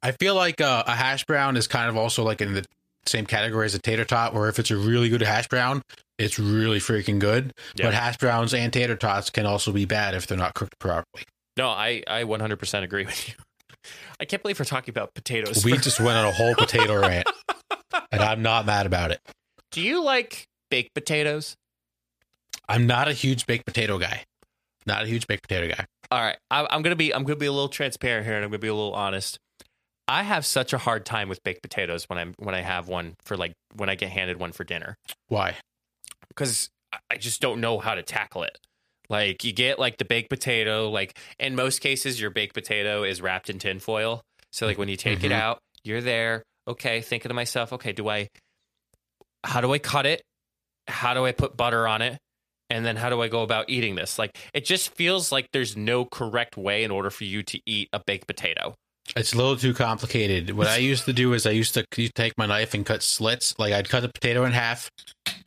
[0.02, 2.64] I feel like uh, a hash brown is kind of also like in the
[3.06, 5.82] same category as a tater tot, where if it's a really good hash brown,
[6.18, 7.52] it's really freaking good.
[7.76, 7.86] Yeah.
[7.86, 11.24] But hash browns and tater tots can also be bad if they're not cooked properly.
[11.56, 13.34] No, I I 100% agree with you.
[14.18, 15.64] I can't believe we're talking about potatoes.
[15.64, 17.26] We just went on a whole potato rant,
[18.12, 19.20] and I'm not mad about it.
[19.72, 21.56] Do you like baked potatoes?
[22.68, 24.24] I'm not a huge baked potato guy.
[24.86, 25.84] Not a huge baked potato guy.
[26.10, 28.50] All right, I, I'm gonna be I'm gonna be a little transparent here, and I'm
[28.50, 29.38] gonna be a little honest.
[30.08, 33.14] I have such a hard time with baked potatoes when I'm when I have one
[33.24, 34.94] for like when I get handed one for dinner.
[35.28, 35.56] Why?
[36.28, 36.68] because
[37.10, 38.56] I just don't know how to tackle it.
[39.08, 43.20] Like you get like the baked potato, like in most cases your baked potato is
[43.20, 44.22] wrapped in tinfoil.
[44.52, 45.34] So like when you take it Mhm.
[45.34, 46.42] out, you're there.
[46.68, 48.28] Okay, thinking to myself, okay, do I
[49.44, 50.22] how do I cut it?
[50.88, 52.18] How do I put butter on it?
[52.70, 54.18] And then how do I go about eating this?
[54.18, 57.88] Like it just feels like there's no correct way in order for you to eat
[57.92, 58.74] a baked potato.
[59.16, 60.50] It's a little too complicated.
[60.56, 63.58] What I used to do is I used to take my knife and cut slits.
[63.58, 64.88] Like I'd cut the potato in half,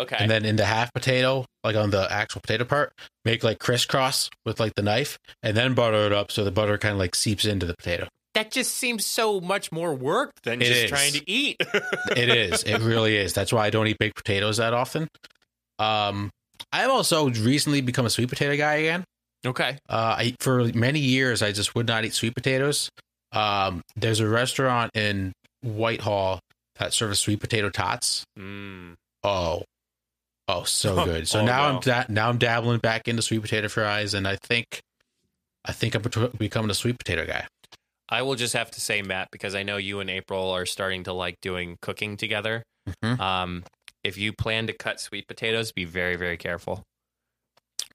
[0.02, 0.18] Okay.
[0.20, 2.92] and then in the half potato, like on the actual potato part,
[3.24, 6.78] make like crisscross with like the knife, and then butter it up so the butter
[6.78, 8.08] kind of like seeps into the potato.
[8.34, 10.90] that just seems so much more work than It just is.
[10.90, 11.56] trying to eat.
[12.18, 12.64] It is.
[12.64, 13.32] It really is.
[13.34, 15.08] That's why I don't eat baked potatoes that often.
[15.80, 16.32] Um,
[16.72, 19.04] I've also recently become a sweet potato guy again.
[19.46, 19.78] okay.
[19.90, 22.90] Uh, I for many years I just would not eat sweet potatoes.
[23.32, 26.40] Um, there's a restaurant in Whitehall
[26.80, 28.24] that serves sweet potato tots.
[28.40, 28.94] Mm.
[29.24, 29.64] Oh,
[30.48, 31.28] Oh, so good.
[31.28, 31.76] So oh, now no.
[31.76, 34.66] I'm da- now I'm dabbling back into sweet potato fries, and I think
[35.66, 37.48] I think I'm bet- becoming a sweet potato guy.
[38.10, 41.06] I will just have to say, Matt, because I know you and April are starting
[41.06, 42.62] to like doing cooking together.
[43.02, 43.20] Mhm.
[43.20, 43.64] Um,
[44.04, 46.84] if you plan to cut sweet potatoes, be very, very careful.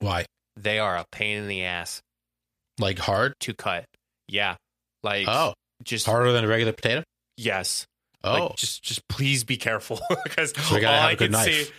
[0.00, 0.24] Why?
[0.56, 2.00] They are a pain in the ass
[2.78, 3.34] Like hard?
[3.40, 3.84] to cut.
[4.28, 4.56] Yeah,
[5.02, 7.02] like Oh, just harder than a regular potato?
[7.36, 7.86] yes.
[8.24, 11.16] Oh, Like just, just please be careful because So we gotta all have I a
[11.16, 11.66] good can knife.
[11.68, 11.72] see.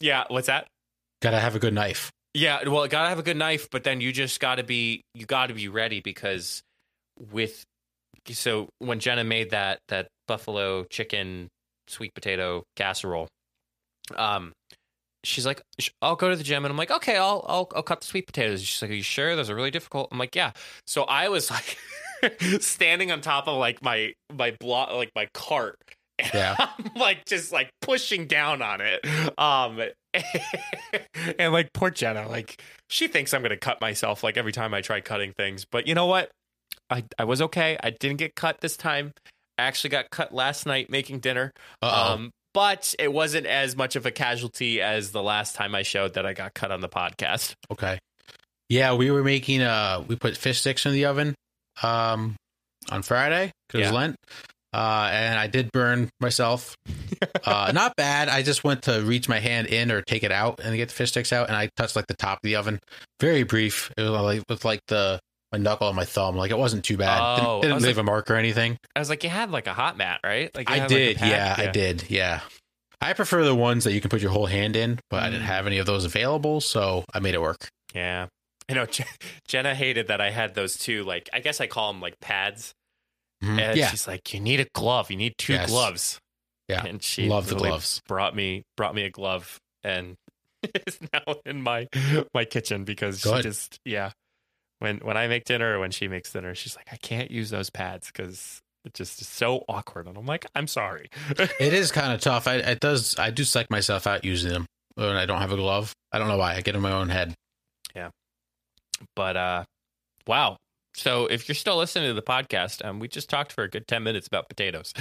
[0.00, 0.66] Yeah, what's that?
[1.22, 2.10] gotta have a good knife.
[2.34, 5.54] Yeah, well, gotta have a good knife, but then you just gotta be you gotta
[5.54, 6.60] be ready because
[7.32, 7.64] with
[8.28, 11.48] so when Jenna made that that buffalo chicken
[11.88, 13.28] sweet potato casserole,
[14.16, 14.52] um,
[15.24, 15.62] she's like,
[16.02, 18.26] I'll go to the gym, and I'm like, okay, I'll I'll I'll cut the sweet
[18.26, 18.62] potatoes.
[18.62, 19.36] She's like, are you sure?
[19.36, 20.08] Those are really difficult.
[20.12, 20.52] I'm like, yeah.
[20.86, 21.78] So I was like
[22.60, 25.76] standing on top of like my my block like my cart.
[26.32, 26.54] Yeah.
[26.58, 29.04] I'm like just like pushing down on it.
[29.38, 29.80] Um
[31.38, 34.80] and like poor Jenna, like she thinks I'm gonna cut myself like every time I
[34.80, 35.64] try cutting things.
[35.64, 36.30] But you know what?
[36.90, 37.76] I I was okay.
[37.82, 39.12] I didn't get cut this time.
[39.58, 41.52] I actually got cut last night making dinner.
[41.82, 45.82] Uh Um, but it wasn't as much of a casualty as the last time I
[45.82, 47.54] showed that I got cut on the podcast.
[47.70, 47.98] Okay.
[48.70, 51.34] Yeah, we were making uh we put fish sticks in the oven
[51.82, 52.36] um
[52.90, 53.86] on Friday because Yeah.
[53.86, 54.16] it was Lent.
[54.72, 56.74] Uh and I did burn myself.
[57.44, 58.28] uh not bad.
[58.28, 60.94] I just went to reach my hand in or take it out and get the
[60.94, 62.80] fish sticks out and I touched like the top of the oven.
[63.20, 63.92] Very brief.
[63.98, 65.20] It was like with like the
[65.58, 66.36] my knuckle and my thumb.
[66.36, 67.20] Like it wasn't too bad.
[67.40, 68.76] Oh, didn't didn't leave a mark or anything.
[68.94, 70.54] I was like, you had like a hot mat, right?
[70.54, 71.16] Like I had, like, did.
[71.18, 71.28] pad?
[71.30, 72.04] yeah, I did.
[72.10, 72.40] Yeah.
[73.00, 75.42] I prefer the ones that you can put your whole hand in, but I didn't
[75.42, 75.46] Mm.
[75.56, 77.68] have any of those available, so I made it work.
[77.94, 78.26] Yeah.
[78.68, 79.04] I know Je-
[79.48, 81.04] Jenna hated that I had those two.
[81.04, 82.72] Like, I guess I call them like pads.
[83.42, 83.60] Mhm.
[83.60, 85.10] And Yeah, she's like, you need a glove.
[85.10, 85.68] You need two Yes.
[85.70, 86.18] gloves.
[86.68, 86.84] Yeah.
[86.86, 88.00] And she love the gloves.
[88.08, 90.16] brought me brought me a glove and
[90.86, 91.86] is now in my
[92.32, 93.42] my kitchen because she Good.
[93.42, 94.12] just yeah.
[94.80, 97.50] When when I make dinner or when she makes dinner, she's like, I can't use
[97.50, 100.06] those pads because it just is so awkward.
[100.06, 101.08] And I'm like, I'm sorry.
[101.38, 102.46] It is kind of tough.
[102.48, 103.16] I it does.
[103.18, 105.92] I do psych myself out using them when I don't have a glove.
[106.12, 106.54] I don't know why.
[106.54, 107.34] I get in my own head.
[107.94, 108.10] Yeah.
[109.16, 109.64] But uh
[110.26, 110.56] wow.
[110.96, 113.88] So if you're still listening to the podcast, um, we just talked for a good
[113.88, 114.92] ten minutes about potatoes.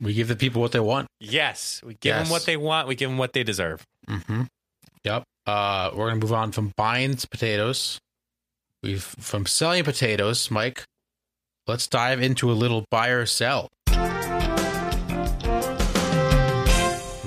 [0.00, 1.08] We give the people what they want.
[1.20, 2.26] yes, we give Yes.
[2.26, 2.86] them what they want.
[2.86, 3.82] We give them what they deserve.
[4.08, 4.42] Mm-hmm.
[5.04, 5.22] Yep.
[5.46, 7.98] Uh, we're gonna move on from buying potatoes.
[8.82, 10.84] We've from selling potatoes, Mike.
[11.66, 13.68] Let's dive into a little buy or sell.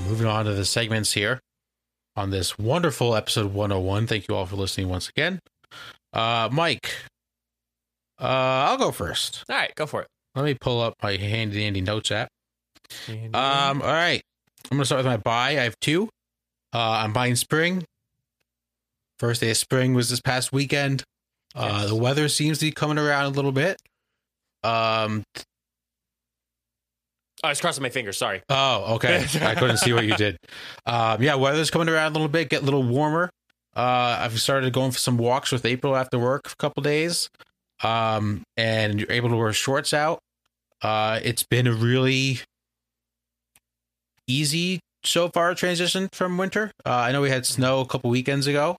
[0.08, 1.40] Moving on to the segments here
[2.16, 4.06] on this wonderful episode 101.
[4.06, 5.40] Thank you all for listening once again.
[6.12, 6.90] Uh, Mike,
[8.20, 8.24] uh,
[8.68, 9.44] I'll go first.
[9.48, 10.08] All right, go for it.
[10.34, 12.28] Let me pull up my handy dandy notes app.
[13.08, 14.20] Um, all right.
[14.70, 15.50] I'm gonna start with my buy.
[15.50, 16.08] I have two.
[16.72, 17.84] Uh, I'm buying spring.
[19.20, 21.04] First day of spring was this past weekend.
[21.54, 21.88] Uh, Yes.
[21.90, 23.76] the weather seems to be coming around a little bit.
[24.64, 25.22] Um.
[27.44, 28.16] I was crossing my fingers.
[28.18, 28.42] Sorry.
[28.48, 29.24] Oh, okay.
[29.42, 30.36] I couldn't see what you did.
[30.86, 31.22] Um.
[31.22, 32.48] Yeah, weather's coming around a little bit.
[32.48, 33.28] Get a little warmer.
[33.76, 37.28] Uh, I've started going for some walks with April after work for a couple days.
[37.84, 40.18] Um, and you're able to wear shorts out.
[40.82, 42.40] Uh, it's been a really
[44.26, 46.72] easy so far transition from winter.
[46.84, 48.76] Uh, I know we had snow a couple weekends ago,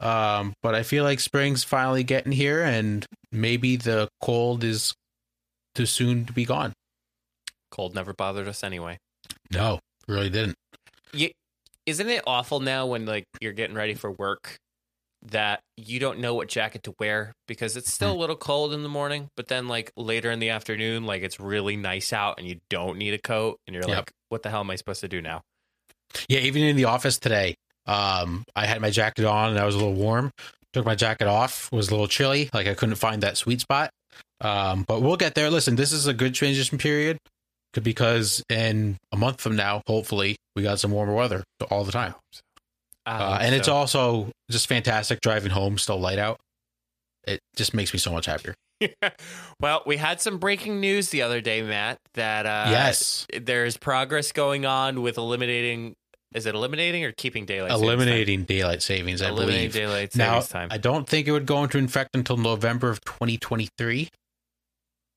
[0.00, 4.94] um, but I feel like spring's finally getting here, and maybe the cold is
[5.74, 6.72] too soon to be gone.
[7.70, 8.98] Cold never bothered us anyway.
[9.50, 10.56] No, really didn't.
[11.12, 11.30] You,
[11.86, 14.56] isn't it awful now when like you're getting ready for work
[15.30, 18.82] that you don't know what jacket to wear because it's still a little cold in
[18.82, 22.46] the morning, but then like later in the afternoon, like it's really nice out and
[22.46, 23.96] you don't need a coat, and you're Yep.
[23.96, 25.40] like, what the hell am I supposed to do now?
[26.28, 27.54] Yeah, even in the office today,
[27.86, 30.30] um, I had my jacket on and I was a little warm.
[30.72, 33.90] Took my jacket off, was a little chilly, like I couldn't find that sweet spot.
[34.40, 35.48] Um, but we'll get there.
[35.48, 37.18] Listen, this is a good transition period
[37.82, 42.14] because in a month from now, hopefully, we got some warmer weather all the time.
[43.06, 46.40] Uh, and it's also just fantastic driving home, still light out.
[47.26, 48.54] It just makes me so much happier.
[49.60, 54.32] well, we had some breaking news the other day, Matt, that uh, yes, there's progress
[54.32, 55.94] going on with eliminating.
[56.34, 57.70] Is it eliminating or keeping daylight?
[57.70, 59.72] savings eliminating daylight savings, I eliminating believe.
[59.72, 60.68] daylight Now, time.
[60.70, 64.08] I don't think it would go into effect until November of 2023.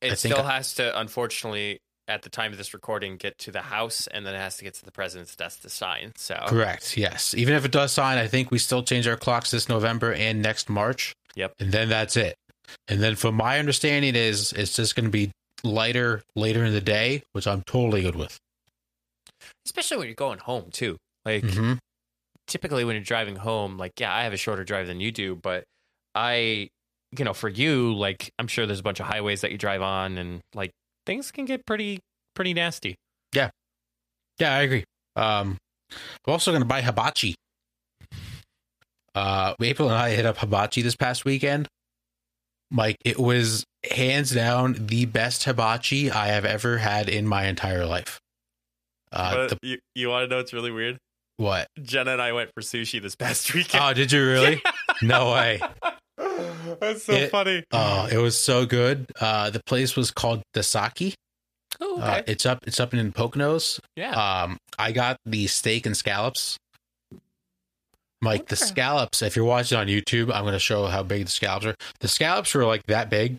[0.01, 3.51] It I still I- has to, unfortunately, at the time of this recording, get to
[3.51, 6.13] the House, and then it has to get to the president's desk to sign.
[6.17, 6.95] So, Correct.
[6.95, 7.33] Yes.
[7.35, 10.41] Even if it does sign, I think we still change our clocks this November and
[10.41, 11.13] next March.
[11.35, 11.55] Yep.
[11.59, 12.35] And then that's it.
[12.87, 15.31] And then, from my understanding, is it's just going to be
[15.63, 18.37] lighter later in the day, which I'm totally good with.
[19.65, 20.97] especially when you're going home too.
[21.27, 21.77] Like Mhm.
[22.47, 25.35] typically when you're driving home, like yeah, I have a shorter drive than you do,
[25.35, 25.65] but
[26.15, 26.69] I,
[27.17, 29.81] you know, for you, like I'm sure there's a bunch of highways that you drive
[29.81, 30.71] on, and like
[31.05, 31.99] things can get pretty
[32.33, 32.95] pretty nasty.
[33.33, 33.49] Yeah,
[34.39, 34.85] Yeah, I agree.
[35.17, 35.57] Um,
[36.25, 37.35] we're also going to buy hibachi.
[39.13, 41.67] Uh, April and I hit up hibachi this past weekend.
[42.69, 47.85] Mike, it was hands down the best hibachi I have ever had in my entire
[47.85, 48.19] life.
[49.11, 50.97] Uh, the, you you want to know what's really weird?
[51.37, 51.67] What?
[51.81, 53.83] Jenna and I went for sushi this past weekend.
[53.83, 54.61] Oh, did you really?
[55.01, 55.59] no way.
[56.79, 57.63] That's so It- funny.
[57.71, 59.11] Oh, it was so good.
[59.19, 61.13] Uh, the place was called Dasaki.
[61.79, 62.59] Oh, Uh, it's up.
[62.67, 63.79] It's up in Poconos.
[63.95, 64.11] yeah.
[64.43, 66.57] Um, I got the steak and scallops.
[68.21, 71.31] Like the scallops, if you're watching on YouTube, I'm going to show how big the
[71.31, 71.75] scallops are.
[71.99, 73.37] The scallops were like that big.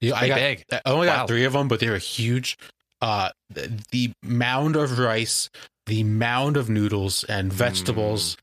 [0.00, 0.36] Yeah, I Pretty got.
[0.36, 0.64] big.
[0.72, 1.26] I only got Wow.
[1.26, 2.56] three of them, but they were huge.
[3.02, 5.50] Uh, the, the mound of rice,
[5.86, 8.36] the mound of noodles and vegetables,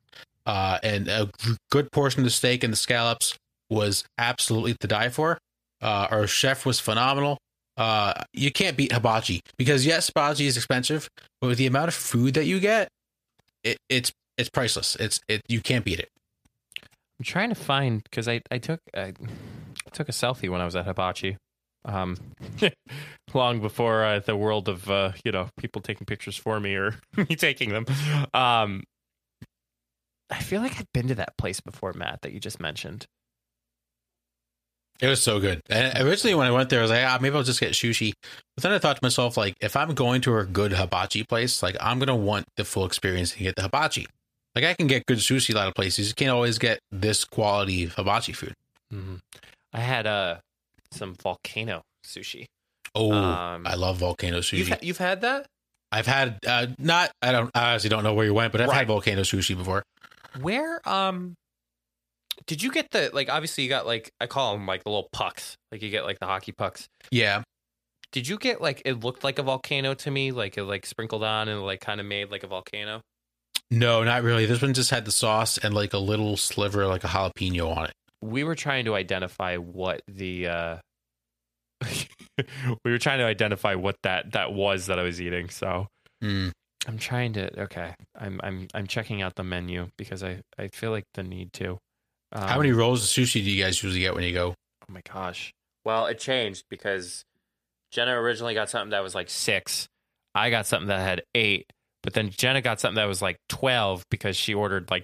[0.45, 1.29] uh, and a
[1.71, 3.38] good portion of the steak and the scallops
[3.69, 5.38] was absolutely to die for.
[5.82, 7.38] Uh, our chef was phenomenal.
[7.75, 11.10] Uh, you can't beat hibachi because yes, hibachi is expensive,
[11.41, 12.88] but with the amount of food that you get,
[13.63, 14.95] it, it's it's priceless.
[14.95, 16.10] It's it you can't beat it.
[17.19, 19.13] I'm trying to find because I I took I
[19.91, 21.38] took a selfie when I was at Hibachi,
[21.85, 22.17] um,
[23.33, 26.95] long before uh, the world of uh, you know people taking pictures for me or
[27.17, 27.85] me taking them.
[28.33, 28.83] Um,
[30.29, 33.05] I feel like I've been to that place before, Matt, that you just mentioned.
[35.01, 35.61] It was so good.
[35.69, 38.13] And originally, when I went there, I was like, ah, maybe I'll just get sushi.
[38.55, 41.61] But then I thought to myself, like, if I'm going to a good hibachi place,
[41.61, 44.07] like, I'm gonna want the full experience and get the hibachi.
[44.55, 46.07] Like, I can get good sushi a lot of places.
[46.07, 48.53] You can't always get this quality hibachi food.
[48.93, 49.15] Mm-hmm.
[49.73, 50.37] I had uh
[50.93, 52.45] some volcano sushi.
[52.95, 54.58] Oh, Um, I love volcano sushi.
[54.60, 55.47] You've ha- you've had that?
[55.91, 57.12] I've had uh, not.
[57.21, 57.51] I don't.
[57.53, 58.77] I honestly don't know where you went, but I've Right.
[58.77, 59.84] had volcano sushi before.
[60.41, 61.36] Where um
[62.47, 65.10] did you get the like obviously you got like I call them like the little
[65.13, 65.56] pucks.
[65.71, 66.88] Like you get like the hockey pucks.
[67.12, 67.43] Yeah,
[68.12, 71.23] Did you get like it looked like a volcano to me, like it like sprinkled
[71.23, 73.01] on and like kind of made like a volcano?
[73.71, 74.45] no, not really.
[74.45, 77.86] This one just had the sauce and like a little sliver, like a jalapeno on
[77.86, 77.93] it.
[78.23, 80.77] We were trying to identify what the uh
[82.86, 85.49] we were trying to identify what that that was that I was eating.
[85.49, 85.88] So
[86.23, 86.51] Mm.
[86.88, 87.93] I'm trying to okay.
[88.17, 91.77] I'm I'm I'm checking out the menu because I I feel like the need to.
[92.31, 94.53] Um, How many rolls of sushi do you guys usually get when you go?
[94.89, 95.51] Oh my gosh.
[95.86, 97.23] Well, it changed because
[97.91, 99.88] Jenna originally got something that was like six.
[100.33, 101.65] I got something that had eight,
[102.03, 105.03] but then Jenna got something that was like twelve because she ordered like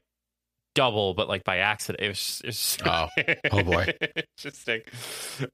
[0.75, 2.03] double, but like by accident.
[2.03, 3.07] It was, it was Oh.
[3.51, 3.87] Oh, boy.
[4.37, 4.81] interesting.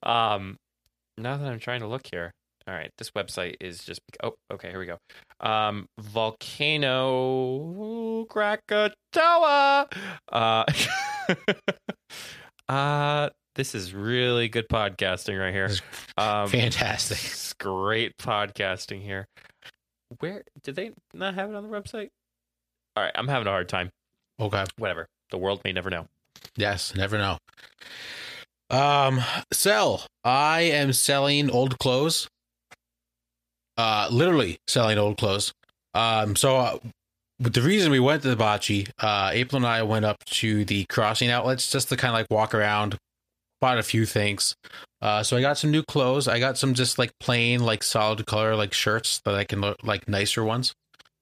[0.04, 0.58] Um,
[1.18, 2.32] now that I'm trying to look here.
[2.68, 4.98] All right, this website is just oh okay here we go.
[5.40, 5.86] Um,
[7.00, 9.88] volcano Krakatoa.
[10.32, 10.66] Uh,
[12.70, 15.70] uh, this is really good podcasting right here.
[16.18, 17.20] Um, Fantastic.
[17.20, 19.28] it's great podcasting here.
[20.20, 22.10] Where did they not have it on the website?
[22.96, 23.92] All right, I'm having a hard time.
[24.40, 24.66] Okay.
[24.78, 25.08] Whatever.
[25.32, 26.08] The world may never know.
[26.56, 27.38] Yes, never know.
[28.70, 29.22] Um,
[29.52, 30.06] sell.
[30.24, 32.28] I am selling old clothes.
[33.78, 35.54] Uh, literally selling old clothes.
[35.94, 36.78] Um, so uh,
[37.40, 40.64] but the reason we went to the bocce, uh, April and I went up to
[40.64, 42.98] the crossing outlets just to kind of like walk around,
[43.60, 44.56] bought a few things.
[45.02, 46.28] Uh, so I got some new clothes.
[46.28, 49.78] I got some just like plain, like solid color, like shirts that I can look
[49.84, 50.74] like nicer ones.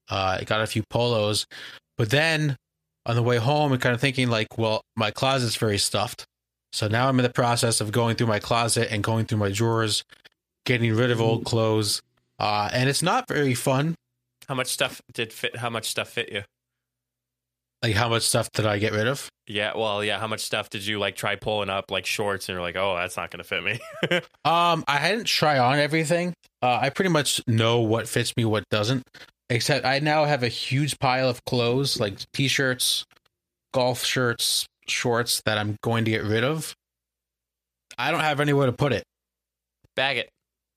[0.10, 1.48] Uh, I got a few polos,
[1.98, 2.58] but then
[3.06, 6.26] on the way home, I'm kind of thinking like, well, my closet's very stuffed.
[6.72, 9.52] So now I'm in the process of going through my closet and going through my
[9.52, 10.04] drawers,
[10.66, 12.02] getting rid of old clothes.
[12.40, 13.96] Uh, and it's not very fun.
[14.48, 15.58] How much stuff did fit?
[15.58, 16.44] How much stuff fit you?
[17.84, 19.30] Like how much stuff did I get rid of?
[19.46, 20.18] Yeah, well, yeah.
[20.18, 22.96] How much stuff did you like try pulling up, like shorts, and you're like, oh,
[22.96, 23.80] that's not gonna fit me.
[24.46, 26.34] Um, I hadn't try on everything.
[26.62, 29.04] Uh, I pretty much know what fits me, what doesn't.
[29.50, 33.06] Except I now have a huge pile of clothes, like t-shirts,
[33.74, 36.76] golf shirts, shorts that I'm going to get rid of.
[37.98, 39.04] I don't have anywhere to put it.
[39.96, 40.30] Bag it.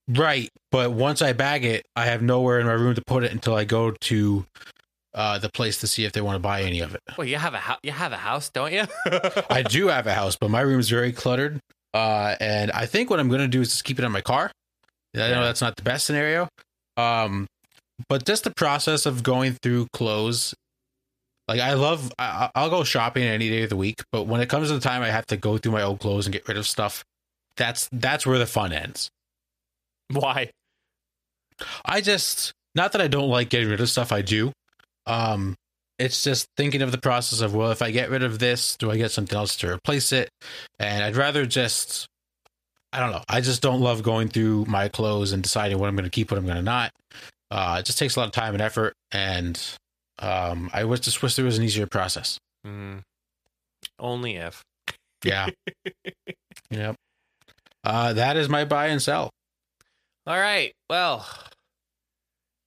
[0.09, 3.33] Right, but once I bag it, I have nowhere in my room to put it
[3.33, 4.47] until I go to
[5.15, 7.01] uh, the place to see if they want to buy any of it.
[7.19, 7.79] Well, you have a house.
[7.83, 8.85] You have a house, don't you?
[9.51, 11.61] I do have a house, but my room is very cluttered.
[11.93, 14.21] Uh, and I think what I'm going to do is just keep it in my
[14.21, 14.53] car.
[15.15, 16.47] I know that's not the best scenario.
[16.99, 17.47] Um,
[18.09, 20.55] but just the process of going through clothes,
[21.49, 24.03] like I love, I, I'll go shopping any day of the week.
[24.13, 26.27] But when it comes to the time I have to go through my old clothes
[26.27, 27.05] and get rid of stuff,
[27.57, 29.09] that's that's where the fun ends.
[30.11, 30.51] Why?
[31.85, 34.13] I just not that I don't like getting rid of stuff.
[34.13, 34.53] I do,
[35.07, 35.55] Um,
[35.99, 38.91] it's just thinking of the process of well, if I get rid of this, do
[38.91, 40.29] I get something else to replace it?
[40.79, 42.07] And I'd rather just,
[42.93, 43.23] I don't know.
[43.29, 46.31] I just don't love going through my clothes and deciding what I'm going to keep,
[46.31, 46.91] what I'm going to not.
[47.51, 49.61] Uh, it just takes a lot of time and effort, and
[50.19, 52.39] um, I wish just wish there was an easier process.
[52.67, 53.03] Mm.
[53.99, 54.63] Only if.
[55.25, 55.49] Yeah.
[56.71, 56.97] yep.
[57.85, 59.31] Uh, that is my buy and sell.
[60.27, 60.73] All right.
[60.91, 61.25] Well,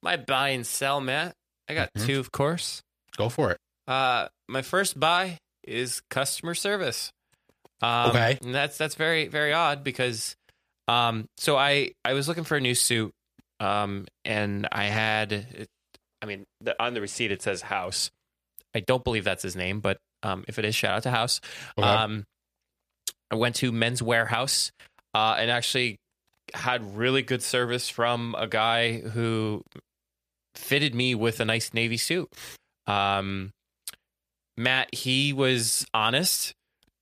[0.02, 1.34] my buy and sell, Matt.
[1.68, 2.06] I got Mhm.
[2.06, 2.82] two, of course.
[3.18, 3.58] Go for it.
[3.88, 7.12] Uh, my first buy is customer service.
[7.82, 8.38] Um, Okay.
[8.42, 10.36] and that's that's very very odd because,
[10.88, 13.12] um, so I I was looking for a new suit,
[13.60, 15.68] um, and I had,
[16.22, 18.12] I mean, the, on the receipt it says House.
[18.76, 21.42] I don't believe that's his name, but um, if it is, shout out to House.
[21.78, 21.88] Okay.
[21.88, 22.26] Um,
[23.32, 24.72] I went to Men's Wearhouse,
[25.14, 25.98] uh, and actually
[26.54, 29.64] had really good service from a guy who
[30.56, 32.30] fitted me with a nice navy suit.
[32.88, 33.52] Um,
[34.58, 36.54] Matt, he was honest.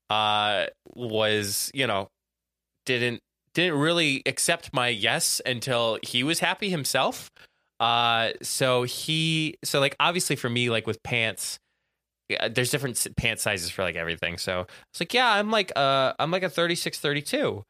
[0.10, 2.08] Uh, was you know
[2.86, 3.20] didn't
[3.58, 7.32] didn't really accept my yes until he was happy himself.
[7.80, 11.58] Uh, so he so like obviously for me like with pants.
[12.30, 14.38] Yeah, there's different pant sizes for like everything.
[14.38, 17.64] So it's like, yeah, I'm like uh I'm like a 36 32.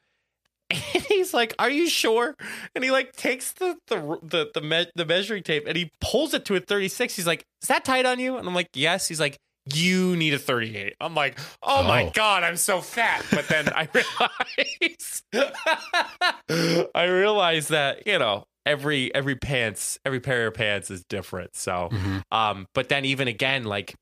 [0.71, 2.35] And he's like, "Are you sure?"
[2.75, 6.33] And he like takes the the the the, me- the measuring tape and he pulls
[6.33, 7.15] it to a 36.
[7.15, 9.37] He's like, "Is that tight on you?" And I'm like, "Yes." He's like,
[9.73, 12.11] "You need a 38." I'm like, "Oh, my Oh.
[12.13, 15.23] god, I'm so fat." But then I realize
[16.95, 21.55] I realize that, you know, every every pants, every pair of pants is different.
[21.55, 22.23] So, Mhm.
[22.31, 23.95] um but then even again like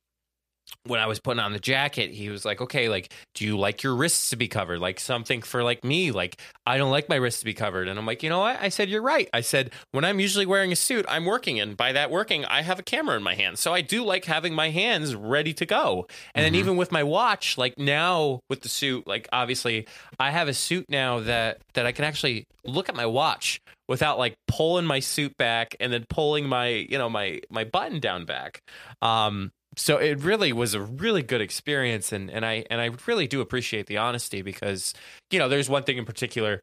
[0.85, 3.83] when I was putting on the jacket, he was like, "Okay, like, do you like
[3.83, 4.79] your wrists to be covered?
[4.79, 6.11] Like something for like me?
[6.11, 8.57] Like, I don't like my wrists to be covered." And I'm like, "You know what?"
[8.61, 11.75] I said, "You're right." I said, "When I'm usually wearing a suit, I'm working, and
[11.75, 14.53] by that working, I have a camera in my hand, so I do like having
[14.53, 16.59] my hands ready to go." And then Mhm.
[16.59, 19.87] even with my watch, like now with the suit, like obviously,
[20.19, 24.17] I have a suit now that that I can actually look at my watch without
[24.17, 28.25] like pulling my suit back and then pulling my you know my my button down
[28.25, 28.61] back.
[29.01, 33.27] Um, so it really was a really good experience and and I and I really
[33.27, 34.93] do appreciate the honesty because
[35.31, 36.61] you know there's one thing in particular.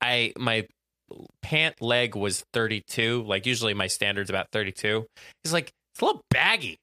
[0.00, 0.66] I my
[1.42, 5.04] pant leg was 32 like usually my standard's about 32
[5.42, 6.76] he's like it's a little baggy.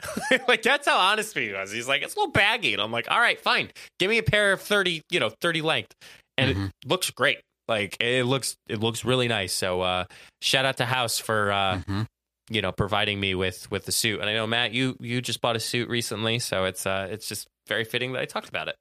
[0.48, 1.70] Like that's how honest he was.
[1.72, 2.72] He's like it's a little baggy.
[2.72, 3.70] And I'm like all right fine.
[3.98, 5.92] Give me a pair of 30 you know 30 length.
[6.38, 6.66] And Mhm.
[6.84, 7.40] it looks great.
[7.68, 9.52] Like it looks it looks really nice.
[9.52, 10.04] So uh
[10.40, 12.06] shout out to house for uh Mhm.
[12.52, 15.40] You know providing me with with the suit and i know matt you you just
[15.40, 18.68] bought a suit recently so it's uh it's just very fitting that i talked about
[18.68, 18.76] it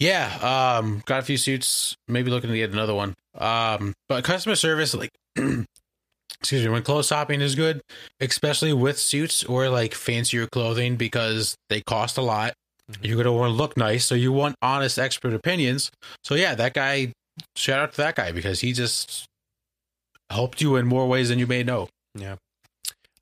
[0.00, 0.26] Yeah,
[0.78, 1.94] um, got a few suits.
[2.08, 3.14] Maybe looking to get another one.
[3.38, 5.10] Um, but customer service, like,
[6.40, 7.80] excuse me, when clothes shopping is good,
[8.20, 12.54] especially with suits or like fancier clothing because they cost a lot.
[12.90, 12.98] Mhm.
[13.06, 15.90] You're gonna want to look nice, so you want honest expert opinions.
[16.24, 17.12] So yeah, that guy.
[17.56, 19.26] Shout out to that guy because he just
[20.30, 21.88] helped you in more ways than you may know.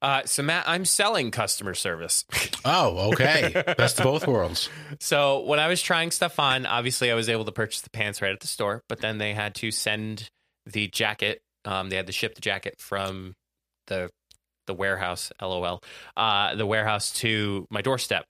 [0.03, 2.25] Uh so matt i'm selling customer service
[2.65, 4.69] Oh, okay, best of both worlds.
[5.01, 8.21] so when i was trying stuff on obviously i was able to purchase the pants
[8.21, 10.29] right at the store but then they had to send
[10.67, 13.33] the jacket um they had to ship the jacket from
[13.87, 14.11] the
[14.67, 15.81] the warehouse lol
[16.17, 18.25] uh the warehouse to my doorstep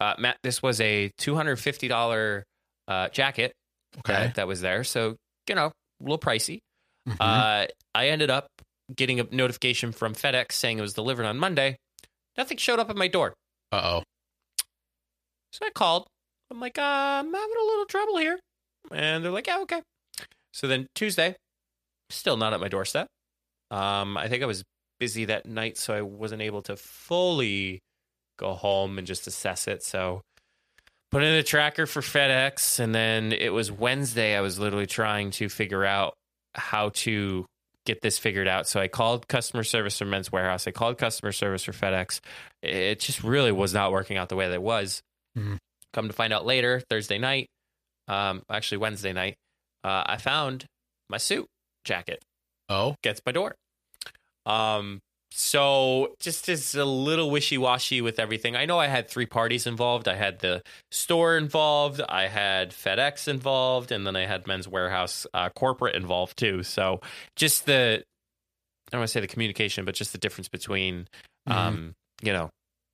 [0.00, 2.42] uh matt this was a $250
[2.88, 3.52] uh jacket
[3.98, 4.84] Okay, that, that was there.
[4.84, 5.16] So,
[5.48, 6.60] you know, a little pricey.
[7.08, 7.16] Mhm.
[7.18, 8.46] Uh, I ended up
[8.94, 11.76] getting a notification from FedEx saying it was delivered on Monday.
[12.36, 13.34] Nothing showed up at my door.
[13.72, 14.02] uh oh.
[15.52, 16.06] So I called.
[16.50, 18.38] I'm like, uh, I'm having a little trouble here.
[18.90, 19.82] And they're like, yeah, okay.
[20.52, 21.36] So then Tuesday,
[22.08, 23.06] still not at my doorstep.
[23.70, 24.64] Um, I think I was
[24.98, 27.80] busy that night, so I wasn't able to fully
[28.38, 29.82] go home and just assess it.
[29.82, 30.22] So
[31.10, 34.36] put in a tracker for FedEx, and then it was Wednesday.
[34.36, 36.14] I was literally trying to figure out
[36.54, 37.46] how to
[37.90, 38.66] get this figured out.
[38.68, 40.66] So I called customer service for Men's Wearhouse.
[40.66, 42.20] I called customer service for FedEx.
[42.62, 45.02] It just really was not working out the way that it was.
[45.36, 45.58] Mhm.
[45.92, 47.48] Come to find out later, Thursday night,
[48.06, 49.34] um, actually Wednesday night,
[49.82, 50.66] uh, I found
[51.08, 51.46] my suit
[51.84, 52.22] jacket
[52.68, 53.56] Oh, gets my door.
[54.46, 55.00] Um,
[55.32, 58.56] so just is a little wishy washy with everything.
[58.56, 60.08] I know I had three parties involved.
[60.08, 65.26] I had the store involved, I had FedEx involved, and then I had Men's Wearhouse
[65.32, 66.62] uh, corporate involved too.
[66.62, 67.00] So
[67.36, 71.06] just the I don't want to say the communication, but just the difference between
[71.48, 71.52] Mhm.
[71.54, 72.50] um, you know,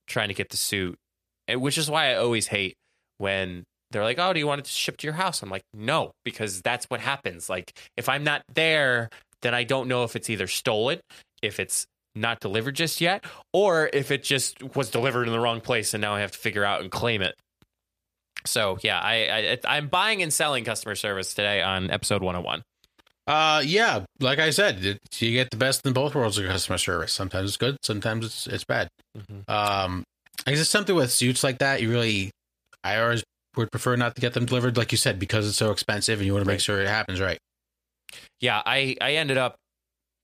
[0.07, 0.97] trying to get the suit,
[1.49, 2.74] which is why I always hate
[3.18, 5.64] when they're like, "Oh, do you want it to ship to your house?" I'm like,
[5.72, 7.49] "No," because that's what happens.
[7.49, 9.09] Like, if I'm not there,
[9.43, 11.01] then I don't know if it's either stolen,
[11.43, 11.87] if it's
[12.17, 16.01] not delivered just yet, or if it just was delivered in the wrong place and
[16.01, 17.35] now I have to figure out and claim it.
[18.47, 22.62] So yeah, I, I I'm buying and selling customer service today on episode 101.
[23.27, 26.79] Uh, yeah, like I said, it, you get the best in both worlds of customer
[26.79, 27.12] service.
[27.12, 28.89] Sometimes it's good, sometimes it's it's bad.
[29.19, 29.49] Mhm.
[29.51, 30.05] Um,
[30.47, 31.83] is it something with suits like that?
[31.83, 32.31] You really,
[32.85, 33.25] I always
[33.57, 36.27] would prefer not to get them delivered, like you said, because it's so expensive, and
[36.27, 36.62] you want to make Right.
[36.62, 37.39] sure it happens right.
[38.41, 39.57] yeah, I I ended up,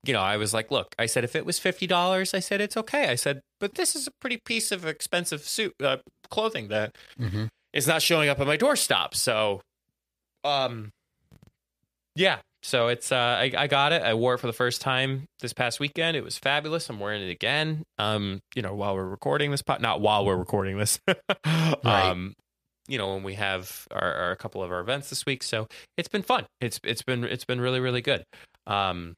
[0.04, 2.60] you know, I was like, look, I said if it was fifty dollars, I said
[2.60, 3.08] it's okay.
[3.08, 5.98] I said, but this is a pretty piece of expensive suit uh,
[6.30, 7.44] clothing that Mm-hmm.
[7.72, 9.14] is not showing up at my doorstop.
[9.14, 9.60] So,
[10.44, 10.90] um,
[12.14, 12.38] yeah.
[12.64, 14.02] So it's uh, I, I got it.
[14.02, 16.16] I wore it for the first time this past weekend.
[16.16, 16.88] It was fabulous.
[16.88, 17.82] I'm wearing it again.
[17.98, 21.00] Um, you know, while we're recording this pot, not while we're recording this.
[21.84, 22.34] Um,
[22.88, 25.42] you know, when we have our, our a couple of our events this week.
[25.42, 26.46] So it's been fun.
[26.60, 28.24] It's it's been it's been really really good.
[28.66, 29.14] Um,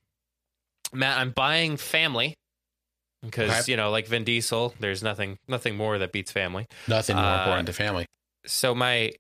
[0.95, 2.35] Matt, I'm buying family
[3.23, 3.73] because Okay.
[3.73, 7.39] you know, like Vin Diesel, there's nothing nothing more that beats family Nothing more Uh,
[7.39, 8.07] important to family.
[8.47, 9.13] so my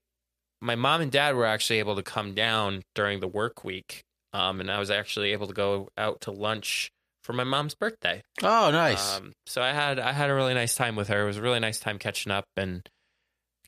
[0.60, 4.00] my mom and dad were actually able to come down during the work week
[4.32, 6.88] um, and i was actually able to go out to lunch
[7.22, 9.16] for my mom's birthday Oh, nice.
[9.16, 11.42] um, so i had i had a really nice time with her it was a
[11.42, 12.88] really nice time catching up and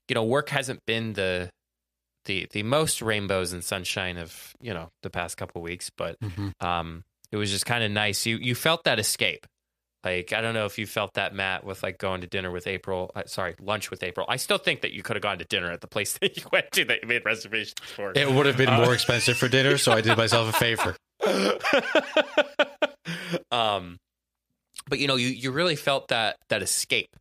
[0.09, 1.51] you know work hasn't been the
[2.27, 6.49] the the most rainbows and sunshine of you know the past couple weeks but hmm
[6.61, 7.03] um,
[7.33, 8.27] it was just kind of nice.
[8.27, 9.47] You you felt that escape.
[10.05, 12.67] Like I don't know if you felt that, Matt, with like going to dinner with
[12.69, 13.11] April.
[13.17, 14.25] Uh, sorry, lunch with April.
[14.29, 16.45] I still think that you could have gone to dinner at the place that you
[16.53, 18.13] went to that you made reservations for.
[18.15, 20.97] It would have been Uh, more expensive for dinner, so I did myself a favor.
[23.51, 23.99] um,
[24.89, 27.17] but you know, you you really felt that that escape.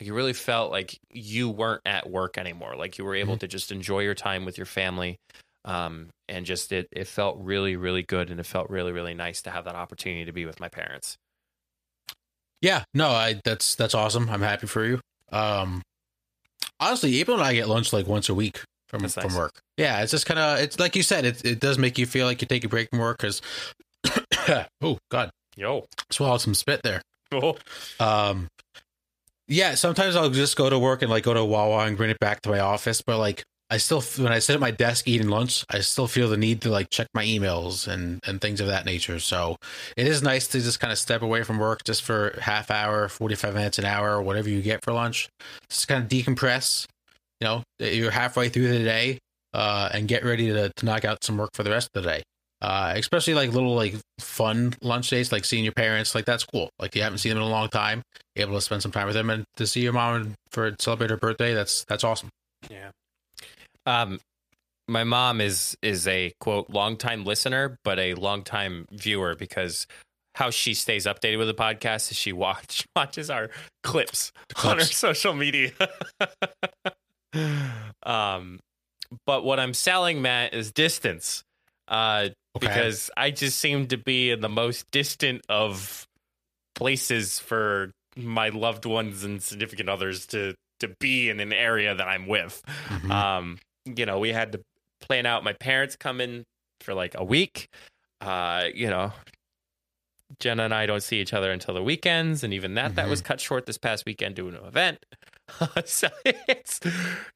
[0.00, 2.74] Like you really felt like you weren't at work anymore.
[2.74, 5.18] Like you were able to just enjoy your time with your family.
[5.64, 9.42] Um, and just it it felt really really good, and it felt really really nice
[9.42, 11.16] to have that opportunity to be with my parents.
[12.62, 14.28] Yeah, no, I that's that's awesome.
[14.30, 15.00] I'm happy for you.
[15.32, 15.82] Um,
[16.78, 19.60] honestly, April and I get lunch like once a week from That's from work.
[19.76, 22.26] Yeah, it's just kind of it's like you said, it it does make you feel
[22.26, 23.40] like you take a break from work because.
[24.80, 25.84] oh God, Yo.
[26.10, 27.02] swallowed some spit there.
[27.32, 27.56] Oh.
[28.00, 28.48] Um,
[29.46, 32.18] yeah, sometimes I'll just go to work and like go to Wawa and bring it
[32.18, 35.28] back to my office, but like I still when I sit at my desk eating
[35.28, 38.66] lunch, I still feel the need to like check my emails and and things of
[38.66, 39.20] that nature.
[39.20, 39.56] So
[39.96, 43.08] it is nice to just kind of step away from work just for half hour,
[43.08, 45.28] forty five minutes, an hour, whatever you get for lunch.
[45.68, 46.86] Just kind of decompress.
[47.40, 49.18] You know, you're halfway through the day,
[49.54, 52.08] uh, and get ready to to knock out some work for the rest of the
[52.08, 52.22] day.
[52.62, 56.68] Uh, especially like little like fun lunch dates, like seeing your parents, like that's cool.
[56.78, 58.02] Like you haven't seen them in a long time,
[58.36, 61.16] able to spend some time with them and to see your mom for celebrate her
[61.16, 61.54] birthday.
[61.54, 62.28] That's that's awesome.
[62.68, 62.90] Yeah.
[63.86, 64.20] Um,
[64.88, 69.86] my mom is is a quote longtime listener, but a longtime viewer because
[70.34, 73.50] how she stays updated with the podcast is she watch watches our
[73.82, 74.32] clips,
[74.64, 75.72] on her social media.
[78.04, 78.60] um,
[79.26, 81.42] but what I'm selling, Matt, is distance.
[81.88, 82.66] Uh, Okay.
[82.66, 86.04] because I just seem to be in the most distant of
[86.74, 92.08] places for my loved ones and significant others to to be in an area that
[92.08, 92.60] I'm with.
[92.88, 93.10] Mhm.
[93.12, 93.58] Um,
[93.96, 94.60] you know, we had to
[95.00, 96.44] plan out my parents coming
[96.80, 97.68] for like a week.
[98.20, 99.12] Uh, you know,
[100.38, 103.20] Jenna and I don't see each other until the weekends, and even that that was
[103.20, 105.04] cut short this past weekend due to an event.
[105.84, 106.80] so it's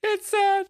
[0.03, 0.65] it's uh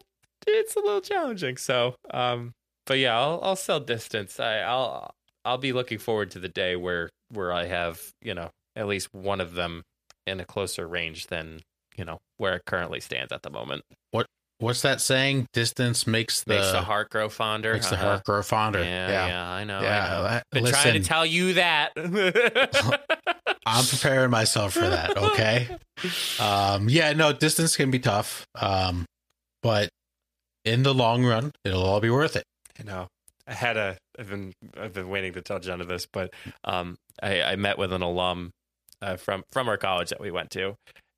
[0.47, 1.57] it's a little challenging.
[1.57, 2.53] So um,
[2.87, 4.41] but yeah, I'll I'll sell distance.
[4.41, 5.15] I, I'll
[5.45, 9.09] I'll be looking forward to the day where where I have you know at least
[9.13, 9.83] one of them
[10.27, 11.61] in a closer range than
[11.97, 13.85] you know where it currently stands at the moment.
[14.65, 15.47] What's that saying?
[15.53, 17.75] Distance makes the Makes the heart grow fonder.
[17.75, 18.05] makes the Uh-huh.
[18.07, 18.83] heart grow fonder.
[18.83, 19.81] Yeah, Yeah, yeah, I know.
[19.83, 20.23] Yeah, I know.
[20.25, 21.93] that- Been trying to tell you that.
[23.67, 25.17] I'm preparing myself for that.
[25.17, 25.69] Okay.
[26.41, 28.47] um, yeah, no, distance can be tough.
[28.55, 29.05] Um,
[29.63, 29.89] but
[30.65, 32.45] in the long run, it'll all be worth it.
[32.79, 33.09] I know.
[33.47, 33.97] I had a.
[34.19, 34.53] I've been.
[34.79, 36.33] I've been waiting to tell Jenna this, but
[36.65, 38.51] um, I, I met with an alum
[39.03, 40.77] uh, from from our college that we went to,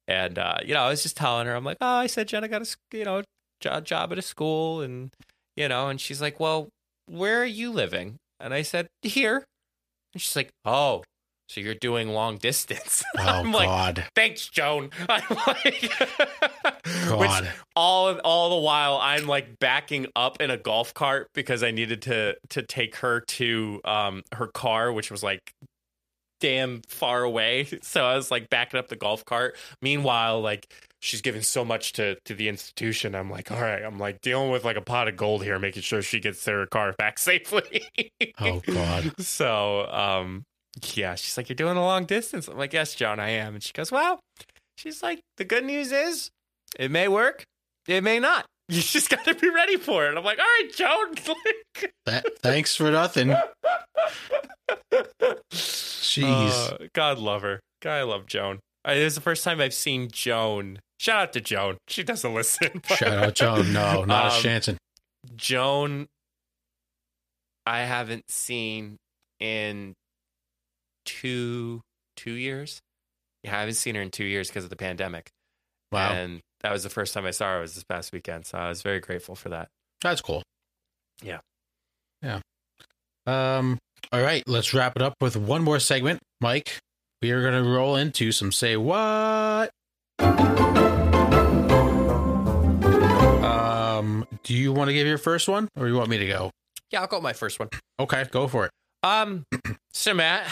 [0.08, 2.48] and uh, you know, I was just telling her, I'm like, oh, I said Jenna
[2.48, 3.22] got a s- you know
[3.60, 5.10] job job at a school, and
[5.56, 6.68] you know, and she's like, well,
[7.06, 8.16] where are you living?
[8.38, 9.44] And I said here,
[10.12, 11.02] and she's like, oh,
[11.48, 13.02] so you're doing long distance?
[13.18, 14.90] Oh I'm like, God, thanks, Joan.
[15.08, 15.64] I'm like,
[16.84, 17.52] which God.
[17.74, 22.02] all all the while I'm like backing up in a golf cart because I needed
[22.02, 25.40] to to take her to um her car, which was like
[26.40, 27.66] damn far away.
[27.82, 29.56] So I was like backing up the golf cart.
[29.80, 33.14] Meanwhile, like she's giving so much to to the institution.
[33.14, 35.82] I'm like, all right, I'm like dealing with like a pot of gold here, making
[35.82, 37.88] sure she gets her car back safely.
[38.38, 39.12] Oh God.
[39.20, 40.44] So, um,
[40.94, 42.48] Yeah, she's like, You're doing a long distance.
[42.48, 43.54] I'm like, Yes, Joan, I am.
[43.54, 44.20] And she goes, Well,
[44.76, 46.30] she's like, The good news is
[46.78, 47.44] it may work,
[47.86, 48.46] it may not.
[48.68, 50.16] You just got to be ready for it.
[50.18, 51.14] I'm like, All right, Joan.
[52.06, 53.34] That, thanks for nothing.
[55.52, 56.72] Jeez.
[56.72, 57.60] uh, God love her.
[57.82, 58.60] God, I love Joan.
[58.84, 60.78] I, it was the first time I've seen Joan.
[60.98, 61.76] Shout out to Joan.
[61.88, 62.70] She doesn't listen.
[62.88, 63.72] but- Shout out Joan.
[63.72, 64.68] No, not a Um, chance.
[65.36, 66.06] Joan,
[67.66, 68.96] I haven't seen
[69.40, 69.94] in
[71.04, 71.82] two
[72.16, 72.80] two years.
[73.42, 75.28] Yeah, I haven't seen her in two years because of the pandemic.
[75.92, 76.12] Wow.
[76.12, 78.44] And that was the first time I saw her was this past weekend.
[78.44, 79.68] So I was very grateful for that.
[80.02, 80.42] That's cool.
[81.22, 81.38] Yeah.
[82.22, 82.40] Yeah.
[83.24, 83.78] Um.
[84.10, 84.42] All right.
[84.48, 86.80] Let's wrap it up with one more segment, Mike.
[87.22, 89.70] We are going to roll into some say what.
[93.44, 94.26] Um.
[94.42, 96.50] Do you want to give your first one, or you want me to go?
[96.90, 97.68] Yeah, I'll go with my first one.
[98.00, 98.72] Okay, go for it.
[99.04, 99.44] Um,
[99.92, 100.48] so Matt,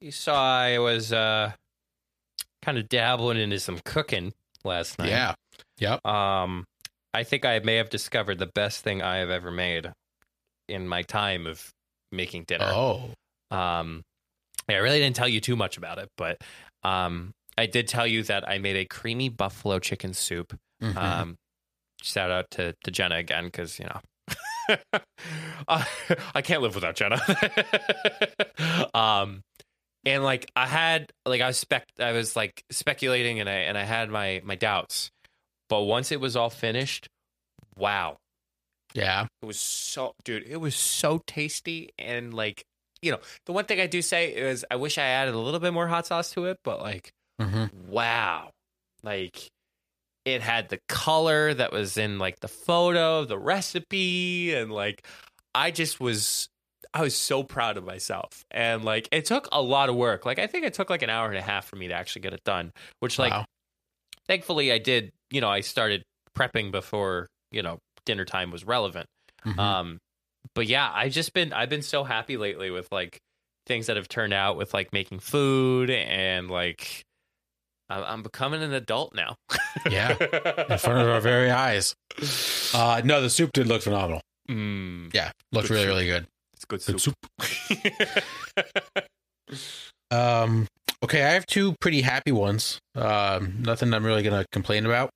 [0.00, 1.50] you saw I was uh
[2.62, 4.32] kind of dabbling into some cooking
[4.64, 5.08] last night.
[5.08, 5.34] Yeah.
[5.78, 6.04] Yep.
[6.06, 6.64] Um,
[7.12, 9.90] I think I may have discovered the best thing I have ever made
[10.68, 11.70] in my time of
[12.10, 12.70] making dinner.
[12.70, 13.10] Oh.
[13.50, 14.02] Um,
[14.68, 16.38] I really didn't tell you too much about it, but
[16.82, 20.58] um, I did tell you that I made a creamy buffalo chicken soup.
[20.82, 20.96] Mhm.
[20.96, 21.36] Um,
[22.02, 24.78] shout out to, to Jenna again because you know
[25.68, 25.86] I,
[26.34, 27.20] I can't live without Jenna.
[28.94, 29.42] um,
[30.06, 33.78] and like I had like I was spec I was like speculating and I and
[33.78, 35.10] I had my my doubts,
[35.68, 37.08] but once it was all finished,
[37.76, 38.18] wow,
[38.94, 39.26] yeah.
[39.42, 41.90] it was so, dude, it was so tasty.
[41.98, 42.64] And like,
[43.02, 45.60] you know, the one thing I do say is I wish I added a little
[45.60, 48.50] bit more hot sauce to it, but like, hmm wow.
[49.02, 49.50] Like,
[50.24, 55.06] it had the color that was in like the photo, the recipe, and like,
[55.54, 56.48] I just was,
[56.94, 58.44] I was so proud of myself.
[58.52, 60.24] And like, it took a lot of work.
[60.24, 62.22] Like, I think it took like an hour and a half for me to actually
[62.22, 62.70] get it done,
[63.00, 63.44] which like, Wow.
[64.28, 66.02] thankfully I did, you know, I started
[66.36, 69.06] prepping before, you know, dinner time was relevant.
[69.44, 69.58] Mhm.
[69.58, 69.98] Um,
[70.54, 73.18] but yeah, I've just been I've been so happy lately with like
[73.66, 77.02] things that have turned out with like making food and like
[77.90, 79.34] I'm, I'm becoming an adult now.
[79.90, 80.10] Yeah.
[80.12, 81.94] in front of our very eyes.
[82.72, 84.20] Uh, no, the soup did look phenomenal.
[84.48, 85.88] mm, Yeah, looked really, soup.
[85.88, 86.26] really good.
[86.54, 87.14] It's good Good soup.
[90.10, 90.66] Um,
[91.02, 92.78] okay, I have two pretty happy ones.
[92.94, 95.10] Um, nothing I'm really gonna complain about.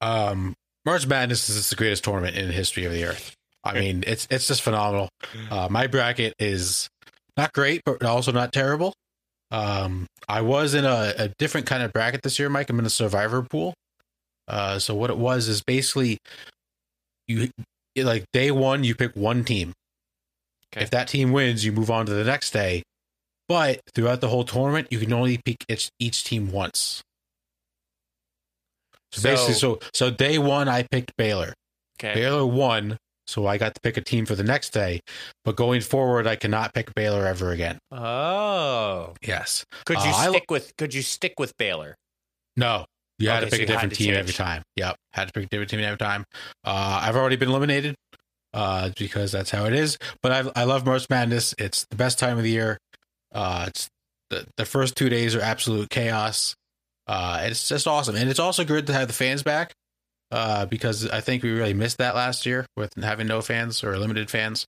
[0.00, 3.34] Um, March Madness is the greatest tournament in the history of the earth.
[3.62, 5.08] I mean, it's it's just phenomenal.
[5.50, 6.88] Uh, my bracket is
[7.38, 8.92] not great, but also not terrible.
[9.50, 12.68] Um, I was in a, a different kind of bracket this year, Mike.
[12.68, 13.72] I'm in a survivor pool.
[14.46, 16.18] Uh, so what it was is basically
[17.26, 17.48] you
[17.96, 19.72] like day one, you pick one team.
[20.74, 20.82] Okay.
[20.82, 22.82] If that team wins, you move on to the next day.
[23.48, 27.02] But throughout the whole tournament, you can only pick each, each team once.
[29.12, 31.54] So, So- basically, so so day one, I picked Baylor.
[32.00, 32.14] okay.
[32.14, 32.96] Baylor won,
[33.26, 35.00] so I got to pick a team for the next day.
[35.44, 37.78] But going forward, I cannot pick Baylor ever again.
[37.92, 41.94] Oh, Yes, could you Uh, I stick with Could you stick with Baylor?
[42.56, 42.86] no,
[43.18, 44.16] you had Okay, to so pick a different team change.
[44.18, 44.62] every time.
[44.76, 46.24] Yep, had to pick a different team every time.
[46.64, 47.94] Uh, I've already been eliminated
[48.54, 49.98] uh, because that's how it is.
[50.22, 51.54] But I I love March Madness.
[51.58, 52.78] It's the best time of the year.
[53.32, 53.88] Uh, it's
[54.30, 56.54] the the first two days are absolute chaos.
[57.06, 59.72] Uh, it's just awesome, and it's also good to have the fans back.
[60.30, 63.96] Uh, because I think we really missed that last year with having no fans or
[63.98, 64.66] limited fans.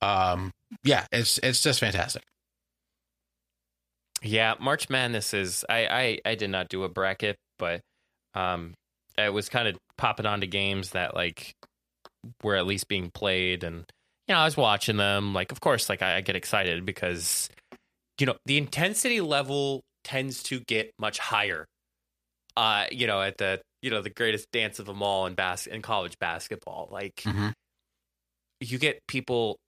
[0.00, 0.50] Um,
[0.84, 2.22] yeah, it's it's just fantastic.
[4.22, 5.64] Yeah, March Madness is.
[5.68, 7.80] I I, I did not do a bracket, but
[8.34, 8.74] um,
[9.18, 11.52] I was kind of popping onto games that like
[12.42, 13.84] were at least being played, and
[14.28, 15.34] you know I was watching them.
[15.34, 17.48] Like, of course, like I, I get excited because
[18.18, 21.66] you know the intensity level tends to get much higher.
[22.56, 25.66] Uh, you know, at the you know the greatest dance of them all in bas-
[25.66, 27.48] in college basketball, like mm-hmm.
[28.60, 29.58] you get people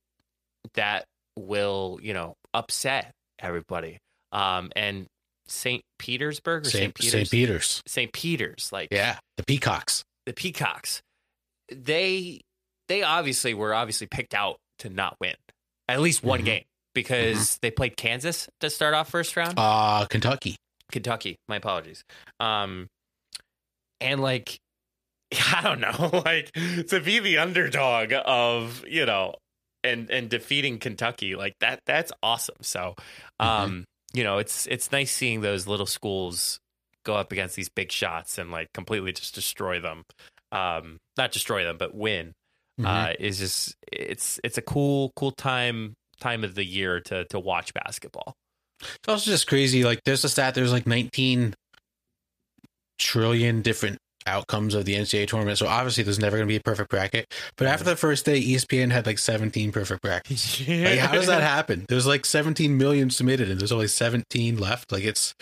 [0.74, 1.04] that
[1.36, 3.98] will you know upset everybody
[4.32, 5.06] um and
[5.46, 7.30] st petersburg or st peter's St.
[7.30, 10.02] Peter's, st peter's like yeah, the Peacocks.
[10.26, 11.00] the peacocks
[11.70, 12.40] they
[12.88, 15.34] they obviously were obviously picked out to not win
[15.88, 16.44] at least one Mhm.
[16.44, 16.64] game
[16.94, 20.56] because they played kansas to start off first round Uh, Kentucky.
[20.90, 21.36] Kentucky.
[21.48, 22.02] My apologies.
[22.40, 22.88] Um,
[24.00, 24.58] and like,
[25.54, 26.52] I don't know, like
[26.88, 29.34] to be the underdog of you know,
[29.84, 31.80] and and defeating Kentucky like that.
[31.86, 32.56] That's awesome.
[32.62, 32.94] So,
[33.38, 33.84] um,
[34.14, 36.58] you know, it's it's nice seeing those little schools
[37.04, 40.04] go up against these big shots and like completely just destroy them.
[40.52, 42.32] Um, not destroy them, but win.
[42.78, 42.86] Mhm.
[42.86, 47.38] Uh, is just it's it's a cool cool time time of the year to to
[47.40, 48.34] watch basketball.
[48.80, 49.84] It's also just crazy.
[49.84, 50.54] Like there's a stat.
[50.54, 51.54] There's like 19
[52.98, 55.58] trillion different outcomes of the NCAA tournament.
[55.58, 57.32] So obviously, there's never going to be a perfect bracket.
[57.56, 60.60] But after the first day, ESPN had like 17 perfect brackets.
[60.68, 61.86] Like, how does that happen?
[61.88, 64.92] There's like 17 million submitted, and there's only 17 left.
[64.92, 65.34] Like it's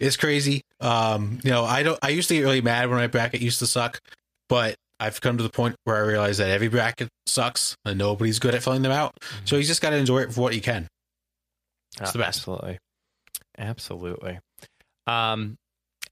[0.00, 0.62] it's crazy.
[0.80, 1.98] Um, you know, I don't.
[2.02, 4.00] I used to get really mad when my bracket used to suck,
[4.48, 8.38] but I've come to the point where I realize that every bracket sucks, and nobody's
[8.38, 9.16] good at filling them out.
[9.46, 10.86] So you just got to enjoy it for what you can.
[12.00, 12.40] It's the best.
[12.40, 12.78] Absolutely.
[13.58, 14.38] Absolutely.
[15.06, 15.56] Um,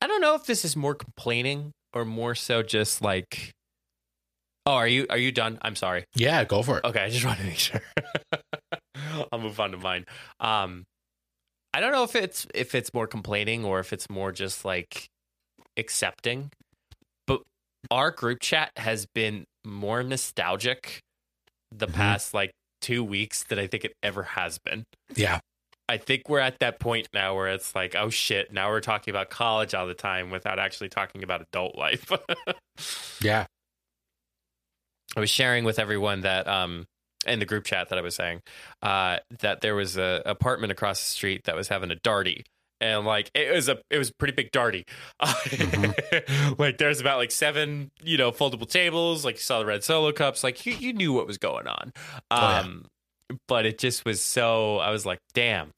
[0.01, 3.53] I don't know if this is more complaining or more so just like,
[4.66, 5.59] oh, are you are you done?
[5.62, 6.05] I'm sorry.
[6.14, 6.84] Yeah, go for it.
[6.84, 7.82] Okay, I just want to make sure.
[9.32, 10.05] I'll move on to mine.
[10.41, 10.84] Um,
[11.74, 15.09] I don't know if it's if it's more complaining or if it's more just like
[15.76, 16.51] accepting,
[17.91, 21.01] our group chat has been more nostalgic
[21.70, 21.95] the Mhm.
[21.95, 24.84] past like two weeks than I think it ever has been.
[25.14, 25.41] Yeah,
[25.89, 29.11] I think we're at that point now where it's like, oh shit, now we're talking
[29.12, 32.11] about college all the time without actually talking about adult life.
[33.20, 33.47] yeah.
[35.16, 36.86] I was sharing with everyone that um
[37.26, 38.41] in the group chat that I was saying
[38.82, 42.43] uh that there was a apartment across the street that was having a darty
[42.81, 44.85] and like it was a it was a pretty big darty.
[46.59, 50.12] Like there's about like seven you know foldable tables like you saw the red solo
[50.12, 51.93] cups like you, you knew what was going on.
[52.31, 52.59] Oh, yeah.
[52.61, 52.87] um
[53.47, 55.70] but it just was so I was like damn.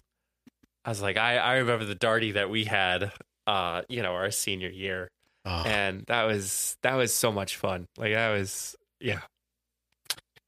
[0.84, 3.12] I was like I I remember the darty that we had
[3.46, 5.08] uh you know our senior year.
[5.46, 5.62] Oh.
[5.66, 7.86] and that was that was so much fun.
[7.96, 9.20] Like that was yeah.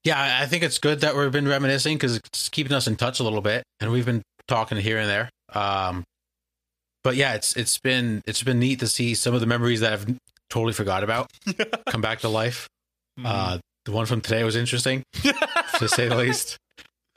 [0.04, 2.96] Yeah, I- I think it's good that we've been reminiscing because it's keeping us in
[2.96, 5.30] touch a little bit, and we've been talking here and there.
[5.52, 6.02] Um,
[7.04, 9.92] but yeah, it's it's been it's been neat to see some of the memories that
[9.92, 10.18] I've
[10.50, 11.30] totally forgot about
[11.88, 12.68] come back to life.
[13.18, 13.26] Mm-hmm.
[13.26, 15.02] Uh, the one from today was interesting,
[15.78, 16.56] to say the least.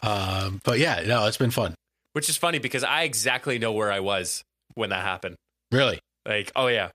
[0.02, 1.76] Um, but yeah, no, it's been fun.
[2.14, 5.36] Which is funny because I exactly know where I was when that happened.
[5.72, 6.90] Really, Like, oh yeah,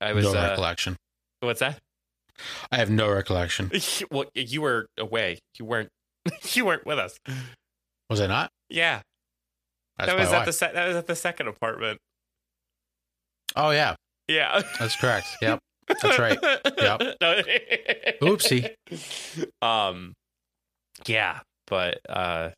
[0.00, 0.24] I was.
[0.24, 0.96] no uh, recollection.
[1.40, 1.78] what's that?
[2.72, 3.70] I have no recollection.
[4.10, 5.38] well, you were away.
[5.58, 5.90] You weren't.
[6.52, 7.18] you weren't with us.
[8.10, 8.50] Was I not?
[8.68, 9.02] Yeah,
[9.98, 10.44] That's that was at why.
[10.44, 11.98] the se- that was at the second apartment.
[13.56, 13.94] Oh yeah,
[14.28, 15.26] Yeah, that's correct.
[15.42, 16.38] Yep, that's right.
[16.78, 17.00] Yep.
[18.22, 18.70] Oopsie.
[19.60, 20.14] Um,
[21.06, 22.50] yeah, but uh,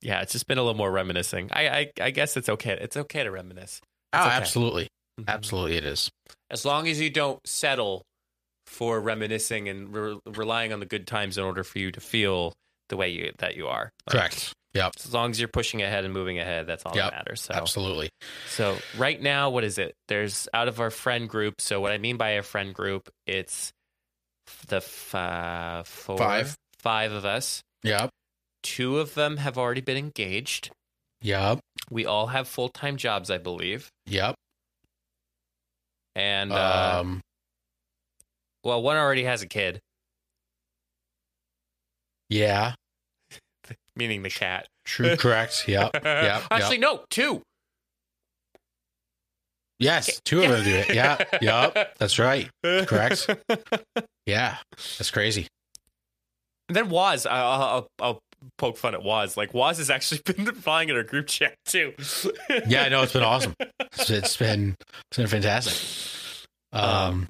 [0.00, 1.50] yeah, it's just been a little more reminiscing.
[1.52, 2.78] I I, I guess it's okay.
[2.80, 3.80] It's okay to reminisce.
[4.12, 4.30] Oh, okay.
[4.36, 4.88] absolutely,
[5.20, 5.28] Mhm.
[5.28, 6.10] absolutely, it is.
[6.50, 8.02] as long as you don't settle
[8.66, 12.52] for reminiscing and re- relying on the good times in order for you to feel
[12.88, 13.90] the way you that you are.
[14.06, 14.52] Like, Correct.
[14.78, 17.40] Yep, As long as you're pushing ahead and moving ahead, that's all Yep, that matters.
[17.42, 18.10] So, absolutely.
[18.48, 19.94] so right now, what is it?
[20.06, 21.60] There's out of our friend group.
[21.60, 23.72] So what I mean by a friend group, it's
[24.68, 26.54] the f- uh, four, Five.
[26.78, 27.60] five of us.
[27.82, 28.10] Yep,
[28.62, 30.70] Two of them have already been engaged.
[31.22, 31.58] yep,
[31.90, 33.88] We all have full time jobs, I believe.
[34.06, 34.34] yep.
[36.14, 37.20] And uh, um,
[38.64, 39.80] well, one already has a kid,
[42.28, 42.74] yeah,
[43.98, 44.66] meaning the cat.
[44.86, 45.64] true, correct.
[45.68, 46.44] Yep, yep.
[46.50, 47.42] Actually, no, two.
[49.78, 50.88] yes, two of them do it.
[50.94, 52.48] Yeah, yep, that's right.
[52.62, 53.28] Correct.
[54.26, 54.58] Yeah,
[54.98, 55.46] that's crazy.
[56.68, 58.18] And then Waz, I- I'll, I'll,
[58.58, 59.36] poke fun at Waz.
[59.38, 61.92] Like Waz has actually been replying in our group chat too.
[62.68, 63.54] Yeah, I know it's been awesome.
[63.80, 64.76] It's, it's been
[65.10, 65.74] it's been fantastic.
[66.72, 67.28] Um,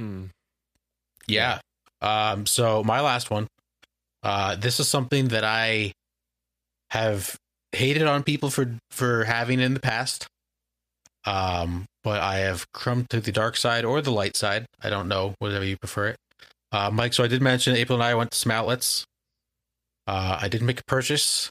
[0.00, 0.30] Mm.
[1.28, 1.60] yeah.
[2.00, 3.46] Um, so my last one.
[4.24, 5.92] Uh, this is something that I
[6.92, 7.36] have
[7.72, 10.26] hated on people for for having in the past.
[11.24, 14.66] Um, but I have come to the dark side or the light side.
[14.82, 16.16] I don't know, whatever you prefer it.
[16.72, 19.04] Uh, Mike, so I did mention April and I went to some outlets.
[20.06, 21.48] Uh, I didn't make a purchase.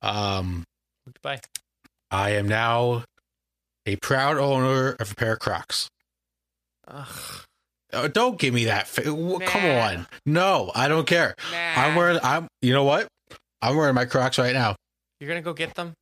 [0.00, 0.64] Um,
[1.06, 1.40] Goodbye.
[2.10, 3.04] I am now
[3.84, 5.88] a proud owner of a pair of Crocs.
[6.86, 7.08] Ugh.
[7.92, 8.86] Oh, don't give me that.
[8.86, 10.06] Fa- w- Come on.
[10.24, 11.34] No, I don't care.
[11.76, 12.18] I'm wearing.
[12.22, 12.48] I'm.
[12.62, 13.08] You know what?
[13.64, 14.76] I'm wearing my Crocs right now.
[15.20, 15.94] You're gonna go get them?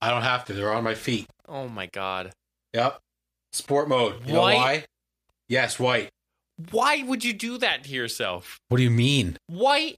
[0.00, 0.52] I don't have to.
[0.52, 1.26] They're on my feet.
[1.48, 2.32] Oh my god!
[2.74, 2.98] Yep.
[3.52, 4.26] Sport mode.
[4.26, 4.84] You know why?
[5.48, 6.08] Yes, white.
[6.70, 8.58] Why would you do that to yourself?
[8.68, 9.36] What do you mean?
[9.48, 9.96] White?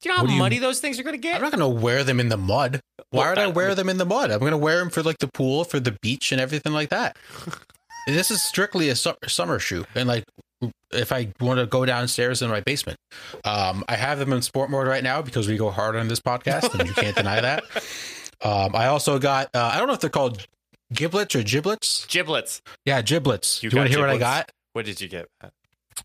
[0.00, 1.36] Do you know how you- muddy those things are gonna get?
[1.36, 2.80] I'm not going to wear them in the mud.
[3.10, 4.30] Why would I wear them in the mud?
[4.30, 6.88] I'm going to wear them for like the pool, for the beach, and everything like
[6.90, 7.16] that.
[8.08, 10.24] This is strictly a su- summer shoe, and like
[10.92, 12.98] if I want to go downstairs in my basement,
[13.44, 16.20] um, I have them in sport mode right now because we go hard on this
[16.20, 17.64] podcast, and you can't deny that.
[18.44, 20.44] Um, I also got uh, I don't know if they're called
[20.92, 22.06] giblets or giblets.
[22.06, 22.60] Giblets.
[22.84, 23.62] Yeah, giblets.
[23.62, 24.50] You Do you want to hear what I got?
[24.72, 25.28] What did you get?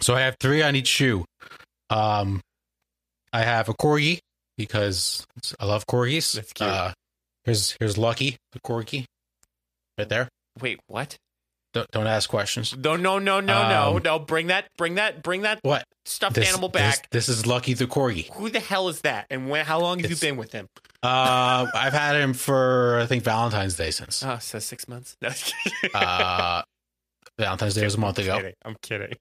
[0.02, 1.26] So I have three on each shoe.
[1.90, 2.42] Um,
[3.34, 4.20] I have a corgi
[4.58, 5.26] because
[5.60, 6.34] I love corgis.
[6.36, 6.70] That's cute.
[6.70, 6.94] Uh,
[7.44, 9.06] here's here's Lucky, the corgi,
[9.98, 10.30] right there.
[10.62, 11.18] Wait, what?
[11.74, 12.76] Don't don't ask questions.
[12.76, 14.20] No, no, no, no, no, Um, no.
[14.20, 17.10] Bring that, bring that, bring that What stuffed This- animal back.
[17.12, 18.32] This, is Lucky the corgi.
[18.34, 19.28] Who the hell is that?
[19.30, 19.66] And when?
[19.66, 20.68] How long have It's- you been with him?
[21.04, 24.24] Uh, I've had him for I think Valentine's Day since.
[24.24, 25.16] Oh, so six months.
[25.22, 25.30] No,
[25.94, 26.64] Uh,
[27.38, 28.38] Valentine's Day was a month I'm ago.
[28.38, 28.54] kidding.
[28.66, 29.14] I'm kidding.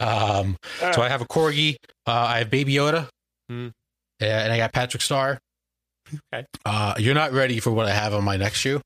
[0.00, 1.76] Um, so I have a corgi.
[2.06, 3.08] Uh, I have Baby Yoda,
[3.48, 3.68] Hmm.
[4.20, 5.38] And I got Patrick Star.
[6.34, 6.44] Okay.
[6.66, 8.80] Uh, you're not ready for what I have on my next shoe.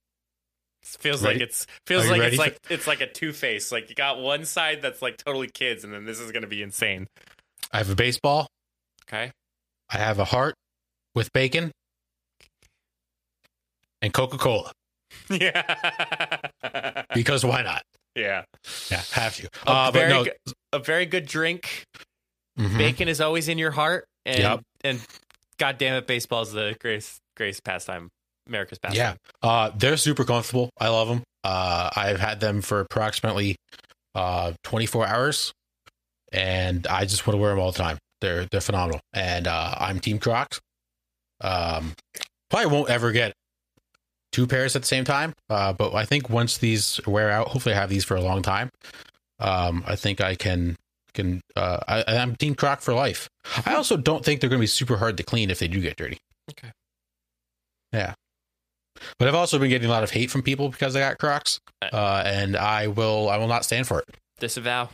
[0.95, 1.39] It feels Ready?
[1.41, 3.72] like it's feels like it's for- like it's like a two face.
[3.72, 6.62] Like you got one side that's like totally kids, and then this is gonna be
[6.62, 7.07] insane.
[7.72, 8.47] I have a baseball.
[9.09, 9.32] Okay.
[9.91, 10.55] I have a heart
[11.14, 11.72] with bacon
[14.03, 14.72] and Coca Cola
[15.30, 15.62] Yeah.
[17.14, 17.82] because why not?
[18.14, 18.45] yeah.
[18.91, 19.49] Yeah, have you?
[19.66, 20.35] A Uh, very no, good,
[20.72, 21.85] a very good drink.
[22.59, 22.78] mhm.
[22.78, 24.61] Bacon is always in your heart, and Yep.
[24.85, 25.01] and
[25.59, 28.11] God damn it, baseball is the greatest greatest pastime,
[28.47, 29.16] America's pastime.
[29.42, 30.70] Yeah, uh, they're super comfortable.
[30.78, 31.22] I love them.
[31.42, 33.57] Uh, I've had them for approximately
[34.14, 35.53] uh, 24 hours,
[36.32, 37.99] and I just want to wear them all the time.
[38.20, 40.61] They're they're phenomenal, and uh, I'm Team Crocs.
[41.40, 41.95] Um,
[42.51, 43.34] probably won't ever get
[44.32, 47.74] two pairs at the same time, uh, but I think once these wear out, hopefully
[47.74, 48.70] I have these for a long time.
[49.38, 50.76] Um, I think I can
[51.12, 51.40] can.
[51.57, 53.28] Uh, I, I'm Team Croc for life.
[53.66, 55.80] I also don't think they're going to be super hard to clean if they do
[55.80, 56.18] get dirty.
[56.51, 56.72] Okay.
[57.92, 58.14] Yeah.
[59.18, 61.61] But I've also been getting a lot of hate from people because I got Crocs,
[61.92, 64.09] uh, and I will I will not stand for it.
[64.40, 64.88] Disavow.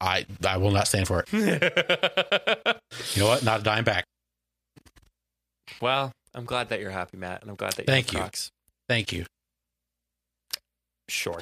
[0.00, 1.32] I I will not stand for it.
[3.14, 3.44] You know what?
[3.44, 4.04] Not a dime back.
[5.80, 8.18] well, I'm glad that you're happy, Matt, and I'm glad that you Thank you.
[8.18, 8.50] Crocs.
[8.88, 9.24] Thank you.
[11.08, 11.40] Sure.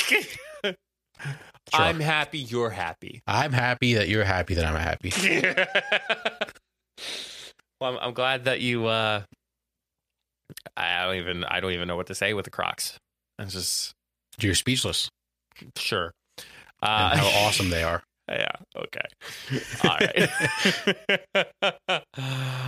[1.74, 1.84] Sure.
[1.84, 2.38] I'm happy.
[2.38, 3.20] You're happy.
[3.26, 5.10] I'm happy that you're happy that I'm happy.
[7.80, 8.86] well, I'm, I'm glad that you.
[8.86, 9.22] uh
[10.76, 11.44] I don't even.
[11.44, 12.98] I don't even know what to say with the Crocs.
[13.38, 13.92] It's just
[14.40, 15.08] You're speechless.
[15.76, 16.12] sure.
[16.82, 18.02] And Uh, how awesome they are.
[18.28, 18.50] Yeah.
[18.76, 19.00] Okay.
[19.84, 20.30] All right.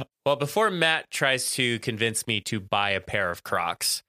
[0.24, 4.02] well, before Matt tries to convince me to buy a pair of Crocs,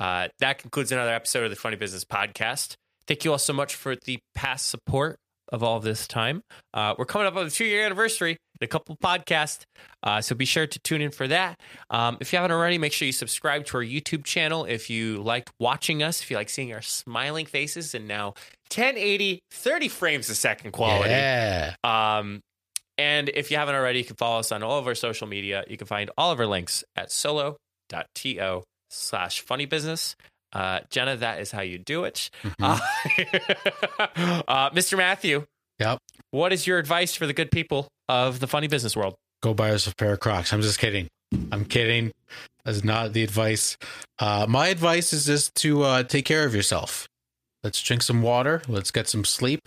[0.00, 2.74] uh, that concludes another episode of the Funny Business Podcast.
[3.06, 5.18] Thank you all so much for the past support
[5.50, 6.42] of all this time.
[6.74, 9.64] Uh, we're coming up on the two year anniversary in a couple podcasts,
[10.02, 11.60] uh, so be sure to tune in for that.
[11.90, 14.64] Um, if you haven't already, make sure you subscribe to our YouTube channel.
[14.64, 18.34] If you liked watching us, if you like seeing our smiling faces and now
[18.74, 21.10] 1080, 30 frames a second quality.
[21.10, 21.74] Yeah.
[21.84, 22.40] Um,
[22.98, 25.64] and if you haven't already, you can follow us on all of our social media.
[25.68, 30.16] You can find all of our links at solo.to slash funny business.
[30.56, 32.30] Uh, Jenna, that is how you do it.
[32.42, 32.54] Mhm.
[32.62, 34.96] Uh, uh, Mr.
[34.96, 35.44] Matthew,
[35.78, 35.98] Yep.
[36.30, 39.14] what is your advice for the good people of the funny business world?
[39.42, 40.52] Go buy us a pair of Crocs.
[40.54, 41.08] I'm just kidding.
[41.52, 42.10] I'm kidding.
[42.64, 43.76] That's not the advice.
[44.18, 47.06] Uh, my advice is just to uh, take care of yourself.
[47.62, 48.62] Let's drink some water.
[48.66, 49.60] Let's get some sleep.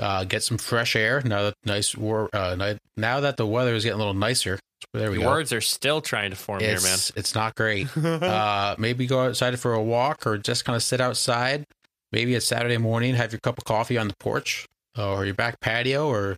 [0.00, 1.22] Uh, get some fresh air.
[1.24, 2.28] Now that nice war.
[2.32, 4.58] Uh, now that the weather is getting a little nicer.
[4.92, 5.30] There we Your go.
[5.30, 6.98] words are still trying to form it's here, man.
[7.16, 7.94] it's not great.
[7.96, 11.64] uh, maybe go outside for a walk or just kind of sit outside.
[12.12, 14.66] Maybe it's Saturday morning, have your cup of coffee on the porch
[14.96, 16.36] or your back patio or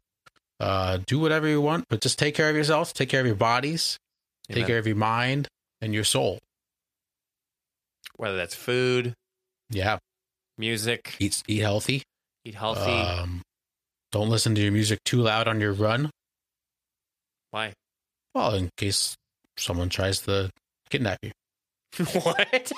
[0.58, 3.36] uh, do whatever you want, but just take care of yourself, take care of your
[3.36, 3.98] bodies,
[4.50, 5.48] take care of your mind
[5.82, 6.38] and your soul.
[8.16, 9.12] Whether that's food,
[9.68, 9.98] Yeah.
[10.56, 12.02] music, Eat, eat healthy.
[12.46, 12.90] eat healthy.
[12.90, 13.42] Um,
[14.12, 16.10] don't listen to your music too loud on your run.
[17.50, 17.74] Why?
[18.36, 19.16] Well, in case
[19.56, 20.50] someone tries to
[20.90, 21.30] kidnap you.
[22.22, 22.70] what?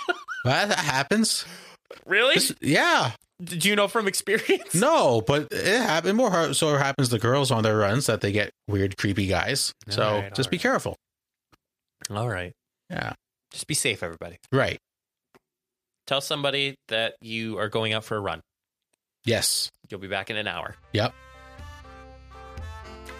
[0.45, 1.45] That happens.
[2.07, 2.35] really?
[2.35, 3.11] This- yeah.
[3.43, 4.75] Did you know from experience?
[4.75, 8.31] No, but it happens more so it happens to girls on their runs that they
[8.31, 9.73] get weird, creepy guys.
[9.89, 10.63] So All right, just be right.
[10.63, 10.97] careful.
[12.11, 12.53] All right.
[12.91, 13.15] Yeah.
[13.53, 14.37] Just be safe, everybody.
[14.53, 14.79] Right.
[16.07, 18.41] Tell somebody that you are going out for a run.
[19.25, 19.69] Yes.
[19.91, 20.77] You'll be back in an hour.
[20.93, 21.13] Yep.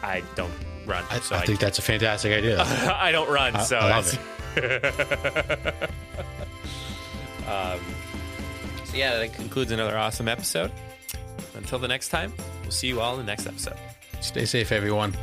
[0.03, 0.53] I don't
[0.89, 2.61] run, I, so I I, think that's a fantastic idea.
[2.63, 4.19] I don't run, I- so I love it's-
[7.47, 7.81] um,
[8.85, 10.73] so yeah, that concludes another awesome episode.
[11.55, 12.33] Until the next time,
[12.63, 13.77] we'll see you all in the next episode.
[14.21, 15.15] Stay safe, everyone.